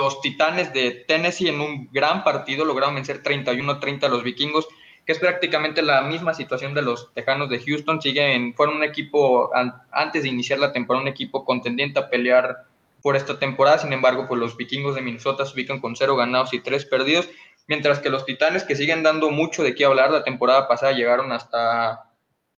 [0.00, 4.66] Los Titanes de Tennessee en un gran partido lograron vencer 31-30 a los Vikingos,
[5.04, 8.00] que es prácticamente la misma situación de los Tejanos de Houston.
[8.00, 9.50] Siguen, fueron un equipo,
[9.92, 12.64] antes de iniciar la temporada, un equipo contendiente a pelear
[13.02, 13.76] por esta temporada.
[13.76, 17.28] Sin embargo, pues los vikingos de Minnesota se ubican con cero ganados y tres perdidos,
[17.66, 21.30] mientras que los titanes que siguen dando mucho de qué hablar, la temporada pasada llegaron
[21.30, 22.10] hasta,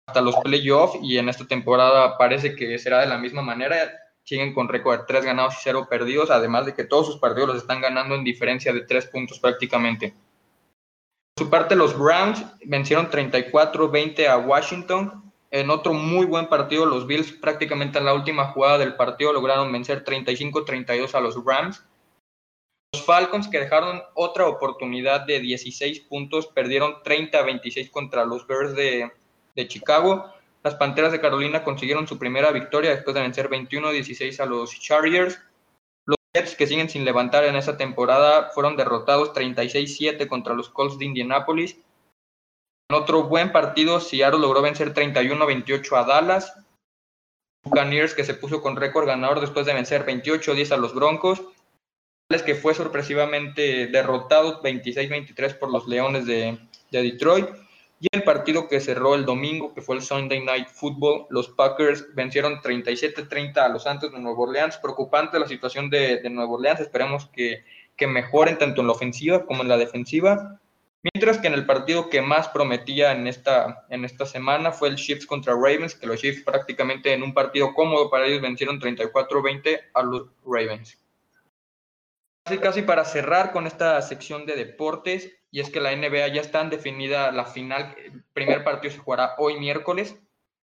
[0.05, 3.77] hasta los playoffs y en esta temporada parece que será de la misma manera.
[4.23, 7.49] Siguen con récord de tres ganados y cero perdidos, además de que todos sus partidos
[7.49, 10.13] los están ganando en diferencia de tres puntos prácticamente.
[11.35, 17.05] Por su parte, los Browns vencieron 34-20 a Washington, en otro muy buen partido, los
[17.05, 21.83] Bills prácticamente en la última jugada del partido lograron vencer 35-32 a los Rams.
[22.93, 29.11] Los Falcons, que dejaron otra oportunidad de 16 puntos, perdieron 30-26 contra los Bears de,
[29.53, 30.33] de, Chicago.
[30.63, 35.39] Las Panteras de Carolina consiguieron su primera victoria después de vencer 21-16 a los Chargers.
[36.05, 40.99] Los Jets, que siguen sin levantar en esa temporada, fueron derrotados 36-7 contra los Colts
[40.99, 41.77] de Indianapolis.
[42.89, 46.53] En otro buen partido, Seattle logró vencer 31-28 a Dallas.
[47.63, 51.41] Buccaneers, que se puso con récord ganador después de vencer 28-10 a los Broncos.
[52.45, 56.57] que fue sorpresivamente derrotado 26-23 por los Leones de,
[56.91, 57.47] de, Detroit.
[58.03, 62.15] Y el partido que cerró el domingo, que fue el Sunday Night Football, los Packers
[62.15, 64.77] vencieron 37-30 a los Santos de Nueva Orleans.
[64.77, 66.79] Preocupante la situación de, de Nueva Orleans.
[66.79, 67.63] Esperemos que,
[67.95, 70.59] que mejoren tanto en la ofensiva como en la defensiva.
[71.13, 74.95] Mientras que en el partido que más prometía en esta, en esta semana fue el
[74.95, 79.79] Chiefs contra Ravens, que los Chiefs prácticamente en un partido cómodo para ellos vencieron 34-20
[79.93, 80.97] a los Ravens.
[82.43, 86.41] Casi, casi para cerrar con esta sección de deportes, y es que la NBA ya
[86.41, 90.17] está definida la final, el primer partido se jugará hoy miércoles,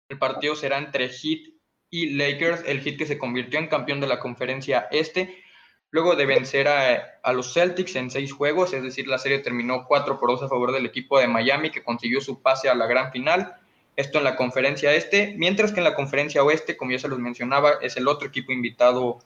[0.08, 1.54] el partido será entre Heat
[1.90, 5.42] y Lakers, el Heat que se convirtió en campeón de la conferencia este,
[5.90, 10.18] luego de vencer a, los Celtics en seis juegos, es decir, la serie terminó 4
[10.18, 13.12] por 2 a favor del equipo de Miami, que consiguió su pase a la gran
[13.12, 13.56] final.
[13.96, 17.18] Esto en la conferencia este, mientras que en la conferencia oeste, como ya se los
[17.18, 19.18] mencionaba, es el otro equipo invitado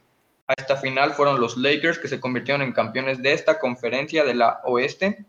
[0.46, 4.34] a esta final, fueron los Lakers, que se convirtieron en campeones de esta conferencia de
[4.34, 5.24] la oeste,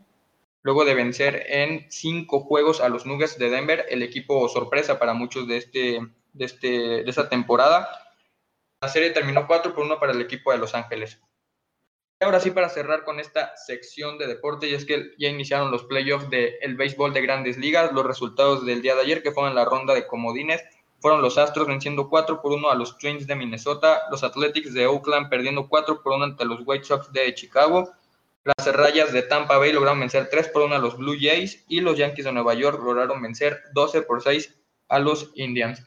[0.61, 5.13] luego de vencer en cinco juegos a los Nuggets de Denver, el equipo sorpresa para
[5.13, 5.99] muchos de, este,
[6.33, 6.67] de, este,
[7.03, 7.87] de esta temporada.
[8.81, 11.21] La serie terminó 4 por 1 para el equipo de Los Ángeles.
[12.21, 15.83] Ahora sí, para cerrar con esta sección de deporte, y es que ya iniciaron los
[15.83, 17.91] playoffs del béisbol de grandes ligas.
[17.91, 20.63] Los resultados del día de ayer, que fueron la ronda de comodines,
[20.99, 24.87] fueron los Astros venciendo 4 por 1 a los Twins de Minnesota, los Athletics de
[24.87, 27.91] Oakland perdiendo 4 por 1 ante los White Sox de Chicago,
[28.45, 31.81] las Rayas de Tampa Bay lograron vencer 3 por 1 a los Blue Jays y
[31.81, 34.55] los Yankees de Nueva York lograron vencer 12 por 6
[34.89, 35.83] a los Indians.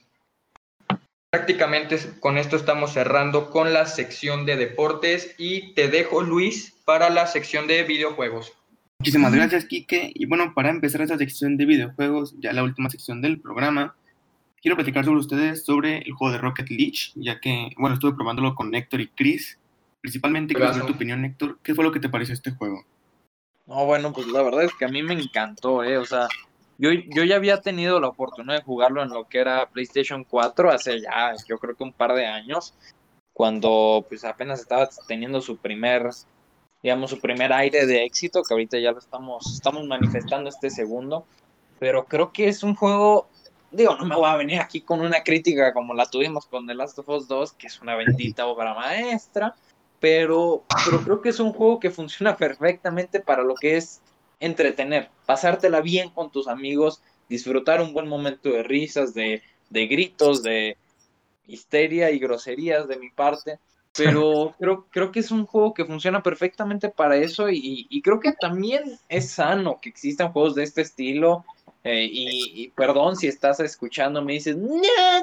[1.30, 7.10] Prácticamente con esto estamos cerrando con la sección de deportes y te dejo, Luis, para
[7.10, 8.52] la sección de videojuegos.
[8.98, 10.10] Muchísimas gracias, Kike.
[10.14, 13.94] Y bueno, para empezar esta sección de videojuegos, ya la última sección del programa,
[14.62, 18.54] quiero platicar sobre ustedes sobre el juego de Rocket League, ya que, bueno, estuve probándolo
[18.54, 19.58] con Héctor y Chris.
[20.00, 21.58] Principalmente, quiero saber tu opinión, Héctor.
[21.62, 22.84] ¿Qué fue lo que te pareció este juego?
[23.66, 25.98] No, bueno, pues la verdad es que a mí me encantó, ¿eh?
[25.98, 26.28] O sea,
[26.78, 30.70] yo, yo ya había tenido la oportunidad de jugarlo en lo que era PlayStation 4
[30.70, 32.72] hace ya, yo creo que un par de años,
[33.32, 36.08] cuando pues apenas estaba teniendo su primer,
[36.82, 41.26] digamos, su primer aire de éxito, que ahorita ya lo estamos, estamos manifestando este segundo,
[41.80, 43.28] pero creo que es un juego,
[43.70, 46.74] digo, no me voy a venir aquí con una crítica como la tuvimos con The
[46.74, 49.54] Last of Us 2, que es una bendita obra maestra,
[50.00, 54.00] pero, pero creo que es un juego que funciona perfectamente para lo que es
[54.40, 60.42] entretener, pasártela bien con tus amigos, disfrutar un buen momento de risas, de, de gritos,
[60.42, 60.76] de
[61.46, 63.58] histeria y groserías de mi parte.
[63.96, 68.20] Pero creo, creo que es un juego que funciona perfectamente para eso y, y creo
[68.20, 71.44] que también es sano que existan juegos de este estilo.
[71.84, 74.80] Eh, y, perdón si estás escuchando, me dices, no,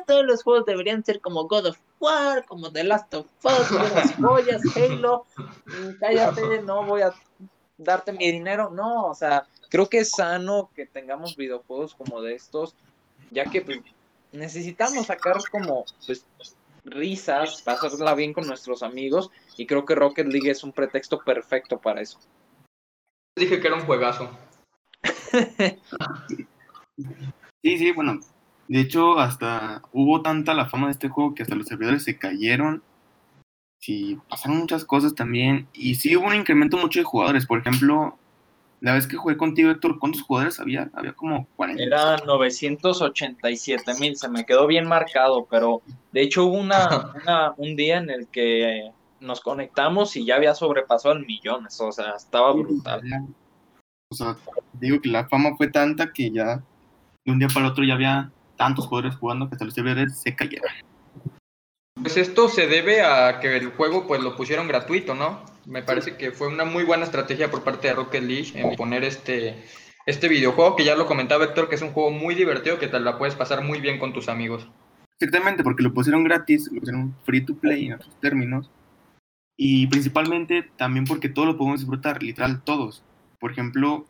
[0.07, 4.15] todos los juegos deberían ser como God of War, como The Last of Us, las
[4.21, 5.25] joyas, Halo.
[5.65, 7.13] Mm, cállate, no voy a
[7.77, 8.69] darte mi dinero.
[8.69, 12.75] No, o sea, creo que es sano que tengamos videojuegos como de estos,
[13.31, 13.79] ya que pues,
[14.31, 16.25] necesitamos sacar como pues,
[16.85, 21.79] risas, pasarla bien con nuestros amigos, y creo que Rocket League es un pretexto perfecto
[21.79, 22.19] para eso.
[23.37, 24.29] Dije que era un juegazo.
[27.61, 28.19] Sí, sí, bueno.
[28.67, 32.17] De hecho, hasta hubo tanta la fama de este juego que hasta los servidores se
[32.17, 32.81] cayeron
[33.85, 35.67] sí, pasaron muchas cosas también.
[35.73, 37.45] Y sí hubo un incremento mucho de jugadores.
[37.45, 38.17] Por ejemplo,
[38.81, 40.89] la vez que jugué contigo, Héctor, ¿cuántos jugadores había?
[40.93, 41.83] Había como 40.
[41.83, 47.75] Era 987 mil, se me quedó bien marcado, pero de hecho hubo una, una, un
[47.75, 52.53] día en el que nos conectamos y ya había sobrepasado el millones, o sea, estaba
[52.53, 53.01] brutal.
[54.11, 54.37] O sea,
[54.73, 56.63] digo que la fama fue tanta que ya
[57.25, 60.19] de un día para el otro ya había tantos jugadores jugando que hasta los servidores
[60.19, 60.69] se cayeron.
[62.01, 65.43] Pues esto se debe a que el juego pues lo pusieron gratuito, ¿no?
[65.65, 69.03] Me parece que fue una muy buena estrategia por parte de Rocket League en poner
[69.03, 69.63] este,
[70.05, 72.99] este videojuego, que ya lo comentaba Héctor, que es un juego muy divertido, que te
[72.99, 74.67] la puedes pasar muy bien con tus amigos.
[75.19, 78.69] Exactamente, porque lo pusieron gratis, lo pusieron free to play en otros términos.
[79.57, 83.03] Y principalmente también porque todos lo podemos disfrutar, literal todos.
[83.45, 84.07] Por ejemplo,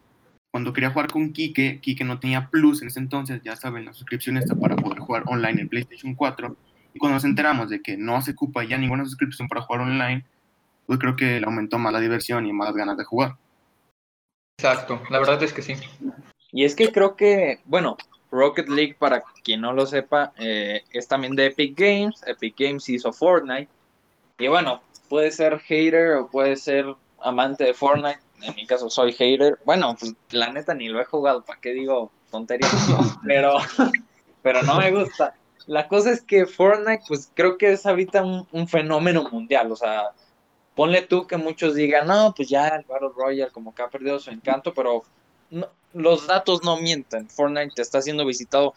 [0.50, 3.92] cuando quería jugar con Kike, Kike no tenía Plus en ese entonces, ya saben, la
[3.92, 6.56] suscripción está para poder jugar online en PlayStation 4.
[6.94, 10.24] Y cuando nos enteramos de que no se ocupa ya ninguna suscripción para jugar online,
[10.86, 13.36] pues creo que le aumentó más la diversión y más ganas de jugar.
[14.58, 15.74] Exacto, la verdad es que sí.
[16.54, 17.98] Y es que creo que, bueno,
[18.32, 22.24] Rocket League, para quien no lo sepa, eh, es también de Epic Games.
[22.26, 23.68] Epic Games hizo Fortnite.
[24.40, 26.86] Y bueno, puede ser hater o puede ser
[27.20, 28.25] amante de Fortnite.
[28.42, 29.60] En mi caso soy hater.
[29.66, 32.72] Bueno, pues la neta ni lo he jugado, ¿para qué digo tonterías?
[33.26, 33.58] Pero,
[34.42, 35.34] pero no me gusta.
[35.68, 39.72] La cosa es que Fortnite, pues creo que es ahorita un, fenómeno mundial.
[39.72, 40.12] O sea,
[40.76, 44.20] ponle tú que muchos digan, no, pues ya el Battle Royale como que ha perdido
[44.20, 45.04] su encanto, pero
[45.94, 47.30] los datos no mienten.
[47.30, 48.76] Fortnite está siendo visitado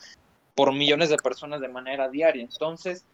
[0.54, 2.42] por millones de personas de manera diaria.
[2.42, 3.04] Entonces,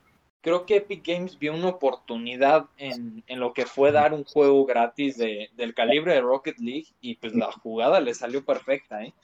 [0.45, 4.67] creo que Epic Games vio una oportunidad en, en lo que fue dar un juego
[4.67, 9.15] gratis de, del calibre de Rocket League y pues la jugada le salió perfecta, ¿eh?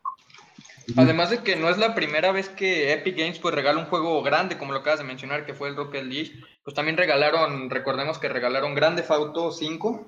[0.97, 4.23] Además de que no es la primera vez que Epic Games pues regala un juego
[4.23, 6.33] grande, como lo acabas de mencionar, que fue el Rocket League,
[6.65, 10.07] pues también regalaron, recordemos que regalaron Grande Auto 5,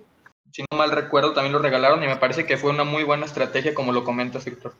[0.50, 3.26] si no mal recuerdo, también lo regalaron y me parece que fue una muy buena
[3.26, 4.74] estrategia, como lo comentas, Víctor.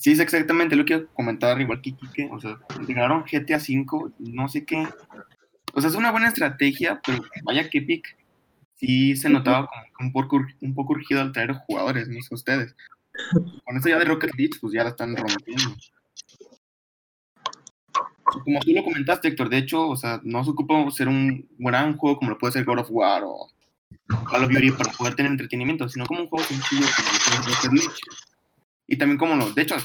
[0.00, 4.12] Sí, es exactamente lo que quiero comentar, igual que Kike, o sea, regalaron GTA 5,
[4.20, 4.88] no sé qué.
[5.74, 8.16] O sea, es una buena estrategia, pero vaya que Epic
[8.76, 12.74] sí se notaba como un poco, un poco urgido al traer jugadores, no sé ustedes.
[13.66, 15.76] Con eso ya de Rocket League, pues ya la están rompiendo.
[18.24, 21.98] Como tú lo comentaste, Héctor, de hecho, o sea, no se ocupa ser un gran
[21.98, 23.50] juego como lo puede ser God of War o
[24.30, 27.36] Call of Duty para poder tener entretenimiento, sino como un juego sencillo como lo puede
[27.42, 28.29] ser Rocket League.
[28.92, 29.76] Y también como lo, de hecho,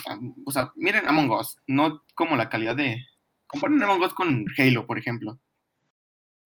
[0.45, 3.05] o sea, miren Among Us, no como la calidad de,
[3.45, 5.39] comparen Among Us con Halo, por ejemplo.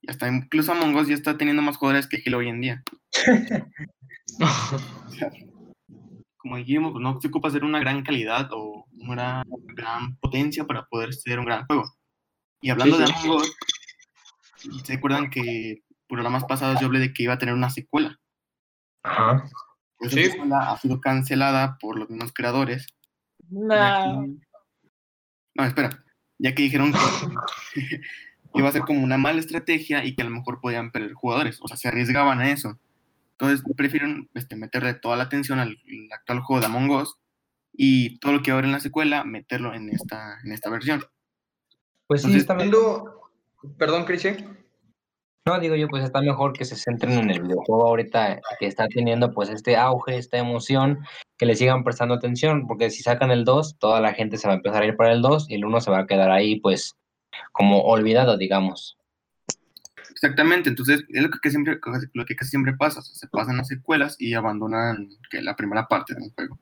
[0.02, 2.84] Y hasta incluso Among Us ya está teniendo más jugadores que Halo hoy en día.
[4.42, 5.32] O sea,
[6.38, 9.44] como dijimos, pues no se ocupa ser una gran calidad o una
[9.76, 11.92] gran potencia para poder ser un gran juego.
[12.62, 13.12] Y hablando Sí, de.
[13.12, 13.56] Among Us,
[14.84, 18.18] ¿se acuerdan que programas pasados yo hablé de que iba a tener una secuela?
[19.04, 19.50] Ajá.
[20.00, 20.30] Pues Sí.
[20.54, 22.88] ha sido cancelada por los mismos creadores.
[23.50, 24.24] No.
[24.26, 24.48] que-
[25.56, 26.04] No, espera.
[26.38, 27.00] Ya que dijeron que
[28.56, 31.60] iba a ser como una mala estrategia y que a lo mejor podían perder jugadores.
[31.62, 32.80] O sea, se arriesgaban a eso.
[33.32, 37.18] Entonces prefieren este, meterle toda la atención al, al actual juego de Among Us
[37.74, 40.70] y todo lo que va a haber en la secuela, meterlo en esta, en esta
[40.70, 41.04] versión.
[42.08, 42.56] Pues sí, Entonces, está.
[42.56, 43.16] Viendo-
[43.78, 44.58] Perdón, Cristian.
[45.50, 48.88] No, digo yo, pues está mejor que se centren en el videojuego ahorita que está
[48.88, 51.00] teniendo pues este auge, esta emoción,
[51.40, 54.54] que le sigan prestando atención, porque si sacan el 2, toda la gente se va
[54.54, 56.60] a empezar a ir para el 2 y el 1 se va a quedar ahí
[56.60, 56.96] pues
[57.52, 59.00] como olvidado, digamos.
[60.12, 61.80] Exactamente, entonces es lo que, siempre,
[62.14, 63.00] lo que casi siempre pasa.
[63.00, 66.60] o sea, se pasan las secuelas y abandonan que la primera parte de un juego.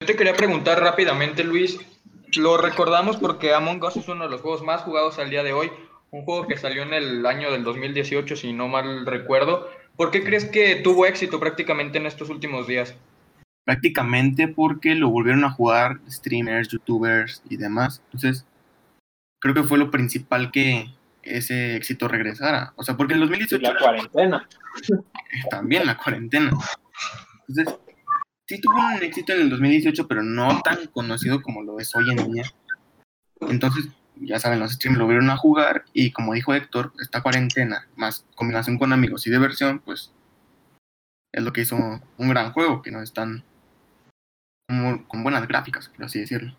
[0.00, 1.78] Yo te quería preguntar rápidamente, Luis.
[2.36, 5.54] Lo recordamos porque Among Us es uno de los juegos más jugados al día de
[5.54, 5.70] hoy.
[6.16, 9.68] Un juego que salió en el año del 2018, si no mal recuerdo.
[9.96, 12.96] ¿Por qué crees que tuvo éxito prácticamente en estos últimos días?
[13.64, 18.00] Prácticamente porque lo volvieron a jugar streamers, youtubers y demás.
[18.06, 18.46] Entonces,
[19.40, 20.86] creo que fue lo principal que
[21.22, 22.72] ese éxito regresara.
[22.76, 24.48] O sea, porque en Y 2018 la cuarentena.
[25.50, 26.50] también la cuarentena.
[27.46, 27.78] Entonces,
[28.46, 32.08] sí tuvo un éxito en el 2018, pero no tan conocido como lo es hoy
[32.08, 32.44] en día.
[33.42, 37.86] Entonces, ya saben, los streamers lo vieron a jugar y como dijo Héctor, esta cuarentena,
[37.96, 40.12] más combinación con amigos y diversión, pues
[41.32, 43.44] es lo que hizo un gran juego, que no es tan
[44.68, 46.56] como- con buenas gráficas, por así decirlo.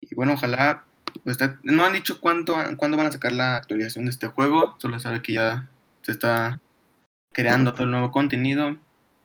[0.00, 0.84] Y bueno, ojalá,
[1.24, 4.98] pues, no han dicho cuánto, cuándo van a sacar la actualización de este juego, solo
[4.98, 5.68] sabe que ya
[6.02, 6.60] se está
[7.32, 8.76] creando todo el nuevo contenido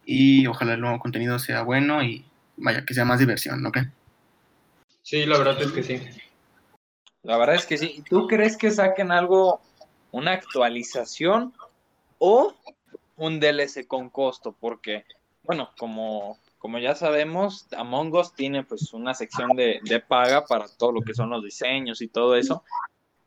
[0.05, 3.72] y ojalá el nuevo contenido sea bueno y vaya, que sea más diversión, ¿no?
[3.72, 3.91] creen?
[5.01, 6.01] Sí, la verdad es que sí.
[7.28, 8.03] La verdad es que sí.
[8.09, 9.59] ¿Tú crees que saquen algo
[10.11, 11.53] una actualización
[12.19, 12.55] o
[13.17, 15.03] un DLC con costo, porque,
[15.43, 20.67] bueno, como, como ya sabemos, Among Us tiene pues una sección de, de paga para
[20.69, 22.63] todo lo que son los diseños y todo eso,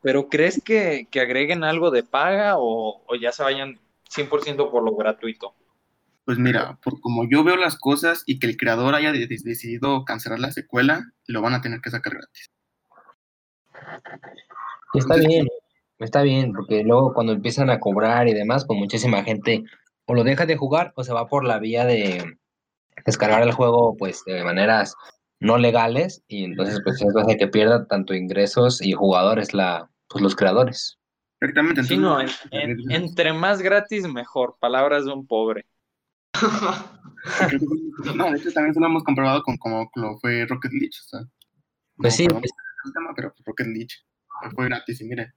[0.01, 3.79] pero ¿crees que, que agreguen algo de paga o, o ya se vayan
[4.09, 5.55] 100% por lo gratuito?
[6.25, 9.39] Pues mira, por como yo veo las cosas y que el creador haya de- de-
[9.45, 12.47] decidido cancelar la secuela, lo van a tener que sacar gratis.
[14.95, 15.47] Está bien,
[15.99, 19.65] está bien, porque luego cuando empiezan a cobrar y demás, pues muchísima gente
[20.07, 22.37] o lo deja de jugar o se va por la vía de
[23.07, 24.95] descargar el juego pues de maneras
[25.39, 30.23] no legales y entonces pues eso hace que pierda tanto ingresos y jugadores la pues
[30.23, 30.99] los creadores.
[31.41, 31.85] Exactamente.
[31.85, 35.65] Sí, no, entonces- en- en- entre más gratis mejor, palabras de un pobre.
[38.15, 40.89] No, de hecho también eso lo hemos comprobado con como lo fue Rocket League.
[40.89, 41.21] O sea,
[41.97, 42.51] Pues sí, pues,
[42.85, 43.89] el tema, pero pues Rocket League
[44.55, 45.35] fue gratis y mire.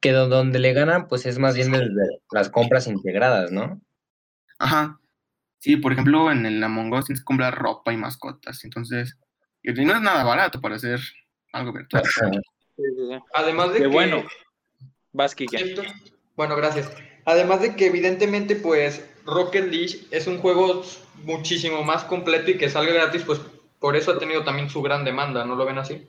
[0.00, 3.80] que do- donde le ganan pues es más bien desde las compras integradas, ¿no?
[4.58, 4.98] Ajá.
[5.58, 8.64] Sí, por ejemplo, en el Among Us tienes que comprar ropa y mascotas.
[8.64, 9.18] Entonces,
[9.62, 11.00] y no es nada barato para hacer
[11.52, 12.02] algo virtual.
[13.34, 13.88] Además de Qué que...
[13.88, 14.24] bueno.
[15.12, 15.36] Vas,
[16.34, 16.90] Bueno, gracias.
[17.26, 20.82] Además de que evidentemente pues Rocket League es un juego
[21.24, 23.40] muchísimo más completo y que salga gratis, pues
[23.80, 26.06] por eso ha tenido también su gran demanda, ¿no lo ven así?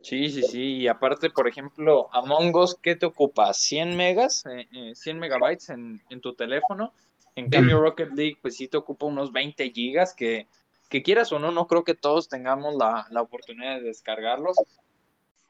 [0.00, 0.62] Sí, sí, sí.
[0.76, 3.52] Y aparte, por ejemplo, Among Us, ¿qué te ocupa?
[3.52, 4.44] ¿100 megas?
[4.46, 6.92] Eh, eh, ¿100 megabytes en, en tu teléfono?
[7.36, 10.46] En cambio, Rocket League, pues sí te ocupa unos 20 gigas que,
[10.88, 14.56] que quieras o no, no creo que todos tengamos la, la oportunidad de descargarlos.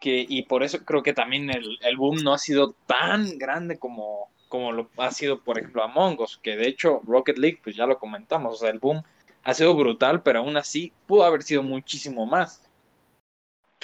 [0.00, 3.78] Que, y por eso creo que también el, el boom no ha sido tan grande
[3.78, 7.76] como, como lo ha sido, por ejemplo, Among Us, que de hecho Rocket League, pues
[7.76, 9.02] ya lo comentamos, o sea, el boom
[9.44, 12.62] ha sido brutal, pero aún así pudo haber sido muchísimo más.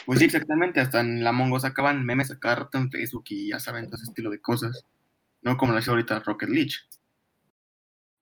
[0.06, 0.80] Pues sí, exactamente.
[0.80, 3.86] Hasta en la Among Us acaban memes a cada rato en Facebook y ya saben
[3.86, 4.84] todo ese estilo de cosas.
[5.42, 6.72] No como lo hace ahorita Rocket League.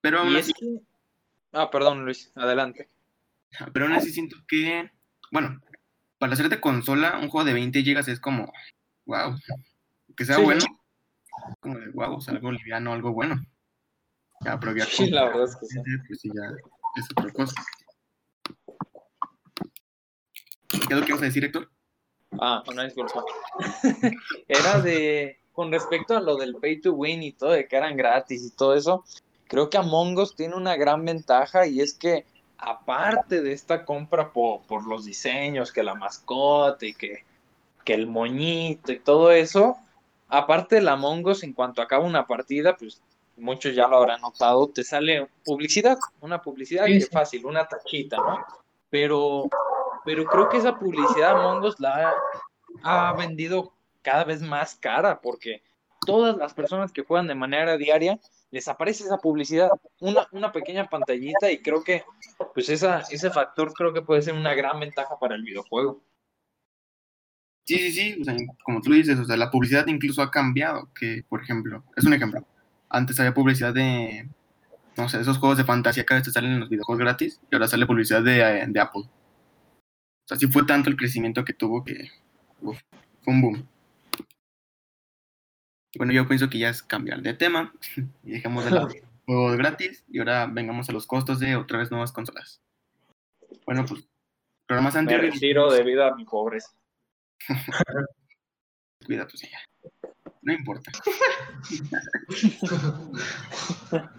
[0.00, 0.80] Pero aún así que...
[1.52, 2.88] Ah, perdón, Luis, adelante.
[3.72, 4.90] Pero aún así siento que,
[5.32, 5.60] bueno,
[6.18, 8.52] para hacer de consola, un juego de 20 GB es como,
[9.06, 9.36] wow,
[10.16, 10.42] que sea Sí.
[10.42, 10.64] bueno,
[11.60, 13.40] como de wow, o sea, algo liviano, algo bueno.
[14.44, 15.78] Ya, pero ya Sí, con- la verdad es que sí.
[16.06, 16.42] pues sí, ya
[16.96, 17.54] es otra cosa.
[20.68, 21.70] ¿Qué es lo que vas a decir, Héctor?
[22.38, 23.24] Ah, una disculpa.
[24.48, 27.96] Era de, con respecto a lo del pay to win y todo, de que eran
[27.96, 29.04] gratis y todo eso,
[29.46, 32.26] creo que Among Us tiene una gran ventaja y es que
[32.58, 37.24] aparte de esta compra por, por los diseños, que la mascota y que,
[37.84, 39.78] que el moñito y todo eso,
[40.28, 43.00] aparte del Among Us, en cuanto acaba una partida, pues
[43.38, 47.08] muchos ya lo habrán notado, te sale publicidad, una publicidad Sí, que sí.
[47.12, 48.44] fácil, una tachita, ¿no?
[48.90, 49.48] Pero,
[50.04, 52.14] pero creo que esa publicidad Among Us la
[52.82, 53.72] ha, ha vendido
[54.02, 55.62] cada vez más cara porque
[56.06, 58.18] todas las personas que juegan de manera diaria
[58.50, 59.70] les aparece esa publicidad,
[60.00, 62.04] una, una pequeña pantallita y creo que
[62.54, 66.02] pues esa, ese factor creo que puede ser una gran ventaja para el videojuego.
[67.64, 68.34] Sí, sí, sí, o sea,
[68.64, 72.14] como tú dices, o sea, la publicidad incluso ha cambiado, que, por ejemplo, es un
[72.14, 72.42] ejemplo,
[72.90, 74.28] antes había publicidad de,
[74.96, 77.54] no sé, esos juegos de fantasía que a veces salen en los videojuegos gratis, y
[77.54, 79.02] ahora sale publicidad de, eh, de Apple.
[79.02, 82.10] O sea, sí fue tanto el crecimiento que tuvo que,
[82.60, 82.80] uf,
[83.22, 83.68] fue un boom.
[85.96, 87.72] Bueno, yo pienso que ya es cambiar de tema,
[88.24, 88.94] y dejemos de los
[89.26, 92.60] juegos gratis, y ahora vengamos a los costos de otra vez nuevas consolas.
[93.64, 94.06] Bueno, pues,
[94.66, 95.34] programas Me anteriores...
[95.34, 96.70] retiro debido a mi pobreza.
[99.06, 99.58] Cuida, pues ya.
[100.48, 100.90] No importa.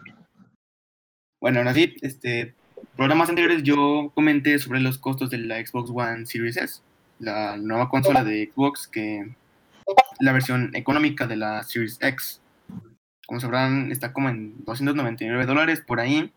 [1.42, 2.54] bueno, ahora sí, este,
[2.96, 6.82] programas anteriores yo comenté sobre los costos de la Xbox One Series S,
[7.18, 9.34] la nueva consola de Xbox que
[10.20, 12.42] la versión económica de la Series X.
[13.26, 16.32] Como sabrán, está como en 299 dólares por ahí.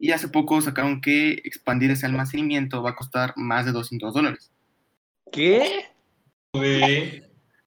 [0.00, 4.50] Y hace poco sacaron que expandir ese almacenamiento va a costar más de 200 dólares.
[5.30, 5.84] ¿Qué?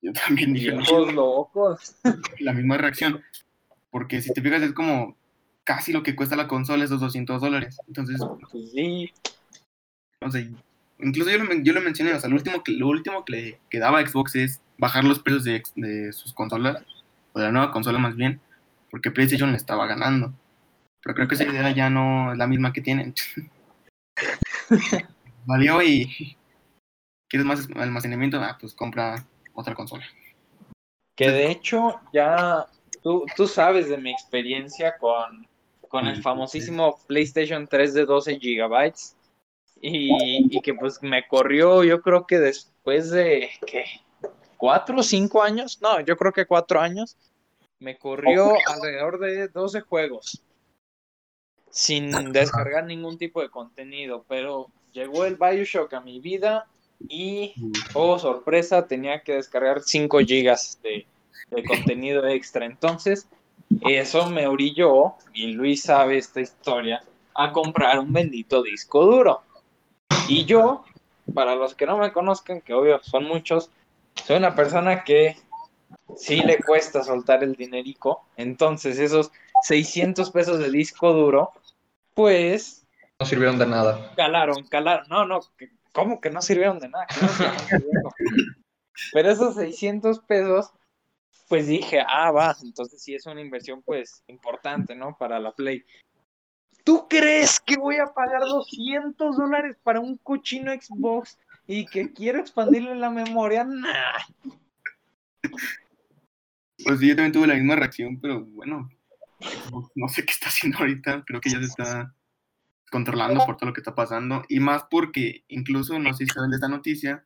[0.03, 1.95] Yo también dije, Viejos locos.
[2.39, 3.23] la misma reacción.
[3.89, 5.15] Porque si te fijas, es como
[5.63, 7.77] casi lo que cuesta la consola, esos 200 dólares.
[7.87, 8.19] Entonces,
[8.51, 9.11] Pues sí.
[10.99, 13.31] incluso yo lo, men- yo lo mencioné, o sea, lo último que, lo último que
[13.31, 15.43] le quedaba a Xbox es bajar los precios
[15.75, 16.83] de sus consolas,
[17.33, 18.41] o de la nueva consola más bien,
[18.91, 20.33] porque PlayStation le estaba ganando.
[21.01, 23.13] Pero creo que esa idea ya no es la misma que tienen.
[25.45, 26.37] Valió y
[27.29, 30.05] quieres más almacenamiento, ah, pues compra otra consola.
[31.15, 32.67] Que de hecho, ya
[33.01, 35.47] tú, tú sabes de mi experiencia con,
[35.87, 39.15] con el famosísimo PlayStation 3 de 12 gigabytes.
[39.85, 43.83] Y, y que pues me corrió yo creo que después de que
[44.55, 47.17] cuatro o cinco años, no, yo creo que cuatro años,
[47.79, 50.41] me corrió alrededor de 12 juegos.
[51.69, 56.67] Sin descargar ningún tipo de contenido, pero llegó el Bioshock a mi vida
[57.07, 57.53] y,
[57.93, 61.05] oh sorpresa, tenía que descargar 5 gigas de,
[61.51, 62.65] de contenido extra.
[62.65, 63.27] Entonces,
[63.81, 67.03] eso me orilló, y Luis sabe esta historia,
[67.35, 69.41] a comprar un bendito disco duro.
[70.27, 70.85] Y yo,
[71.33, 73.69] para los que no me conozcan, que obvio son muchos,
[74.25, 75.37] soy una persona que
[76.15, 78.25] sí le cuesta soltar el dinerico.
[78.37, 79.31] Entonces, esos
[79.63, 81.51] 600 pesos de disco duro,
[82.13, 82.85] pues.
[83.19, 84.13] No sirvieron de nada.
[84.15, 85.07] Calaron, calaron.
[85.09, 85.41] No, no,
[85.93, 87.07] ¿cómo que no sirvieron de nada?
[89.13, 90.71] Pero esos 600 pesos,
[91.47, 95.17] pues dije, ah, va, entonces sí es una inversión, pues, importante, ¿no?
[95.17, 95.83] Para la Play.
[96.83, 102.39] ¿Tú crees que voy a pagar 200 dólares para un cochino Xbox y que quiero
[102.39, 103.63] expandirle la memoria?
[103.63, 104.19] Nah.
[106.83, 108.89] Pues sí, yo también tuve la misma reacción, pero bueno,
[109.95, 112.13] no sé qué está haciendo ahorita, creo que ya se está
[112.93, 116.51] controlando por todo lo que está pasando, y más porque incluso, no sé si saben
[116.51, 117.25] de esta noticia,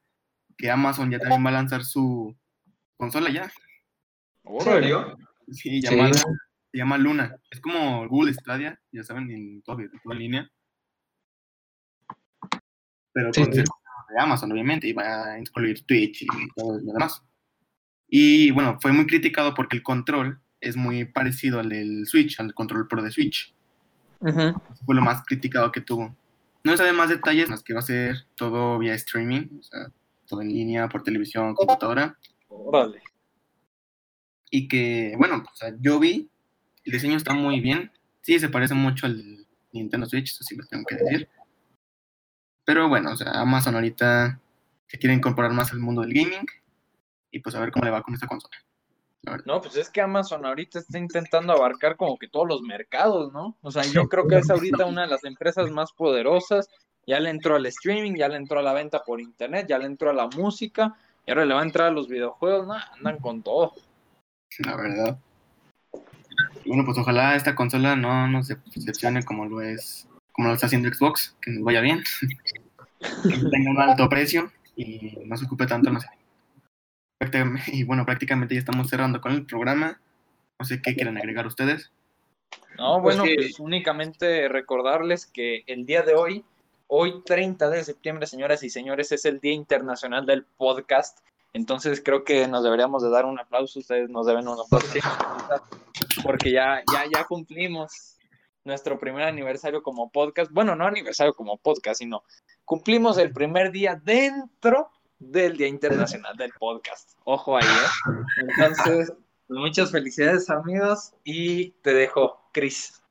[0.58, 2.34] que Amazon ya también va a lanzar su
[2.96, 3.52] consola ya.
[4.46, 5.18] ¿En serio?
[5.52, 7.36] Sí, llamada, se llama Luna.
[7.52, 10.50] Es como Google Stadia, ya saben, en todo, en línea.
[13.12, 13.66] Pero con de
[14.18, 17.22] Amazon, obviamente, y va a incluir Twitch y todo lo demás.
[18.08, 22.54] Y bueno, fue muy criticado porque el control es muy parecido al del Switch, al
[22.54, 23.54] control Pro de Switch.
[24.20, 26.16] Fue lo más criticado que tuvo.
[26.64, 29.92] No sabe más detalles, más que va a ser todo vía streaming, o sea,
[30.28, 32.18] todo en línea, por televisión, computadora.
[32.50, 33.02] Órale.
[34.50, 36.30] Y que, bueno, o sea, yo vi,
[36.84, 37.92] el diseño está muy bien.
[38.22, 41.30] Sí, se parece mucho al Nintendo Switch, eso sí lo tengo que decir.
[42.66, 44.42] Pero bueno, o sea, Amazon ahorita
[44.88, 46.46] se quiere incorporar más al mundo del gaming
[47.32, 48.58] y pues a ver cómo le va con esta consola.
[49.46, 53.58] No, pues es que Amazon ahorita está intentando abarcar como que todos los mercados, ¿no?
[53.62, 56.70] O sea, yo creo que es ahorita una de las empresas más poderosas.
[57.06, 59.86] Ya le entró al streaming, ya le entró a la venta por internet, ya le
[59.86, 60.96] entró a la música,
[61.26, 62.76] y ahora le va a entrar a los videojuegos, ¿no?
[62.98, 63.74] Andan con todo.
[64.60, 65.20] La verdad.
[66.66, 70.94] bueno, pues ojalá esta consola no nos decepcione como lo es, como lo está haciendo
[70.94, 72.04] Xbox, que nos vaya bien,
[73.24, 76.08] que tenga un alto precio y no se ocupe tanto, no sé,
[77.68, 80.00] y bueno, prácticamente ya estamos cerrando con el programa.
[80.60, 81.92] No sé qué quieren agregar ustedes.
[82.78, 86.46] No, bueno, pues únicamente recordarles que el día de hoy,
[86.88, 91.20] hoy 30 de septiembre, señoras y señores, es el Día Internacional del Podcast.
[91.54, 94.88] Entonces creo que nos deberíamos de dar un aplauso, ustedes nos deben un aplauso,
[96.24, 98.18] porque ya, ya, ya cumplimos
[98.64, 100.52] nuestro primer aniversario como podcast.
[100.52, 102.24] Bueno, no aniversario como podcast, sino
[102.64, 107.12] cumplimos el primer día dentro del Día Internacional del Podcast.
[107.24, 108.14] Ojo ahí, ¿eh?
[108.58, 109.14] Entonces,
[109.48, 113.02] muchas felicidades, amigos, y te dejo, Cris.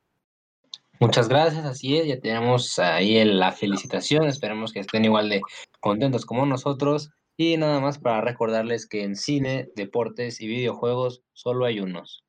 [0.99, 5.41] Muchas gracias, así es, ya tenemos ahí la felicitación, esperemos que estén igual de
[5.79, 7.11] contentos como nosotros.
[7.39, 12.23] Y nada más para recordarles que en cine, deportes y videojuegos solo hay unos.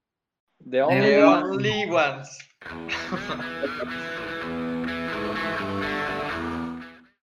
[0.68, 2.28] The only, only ones.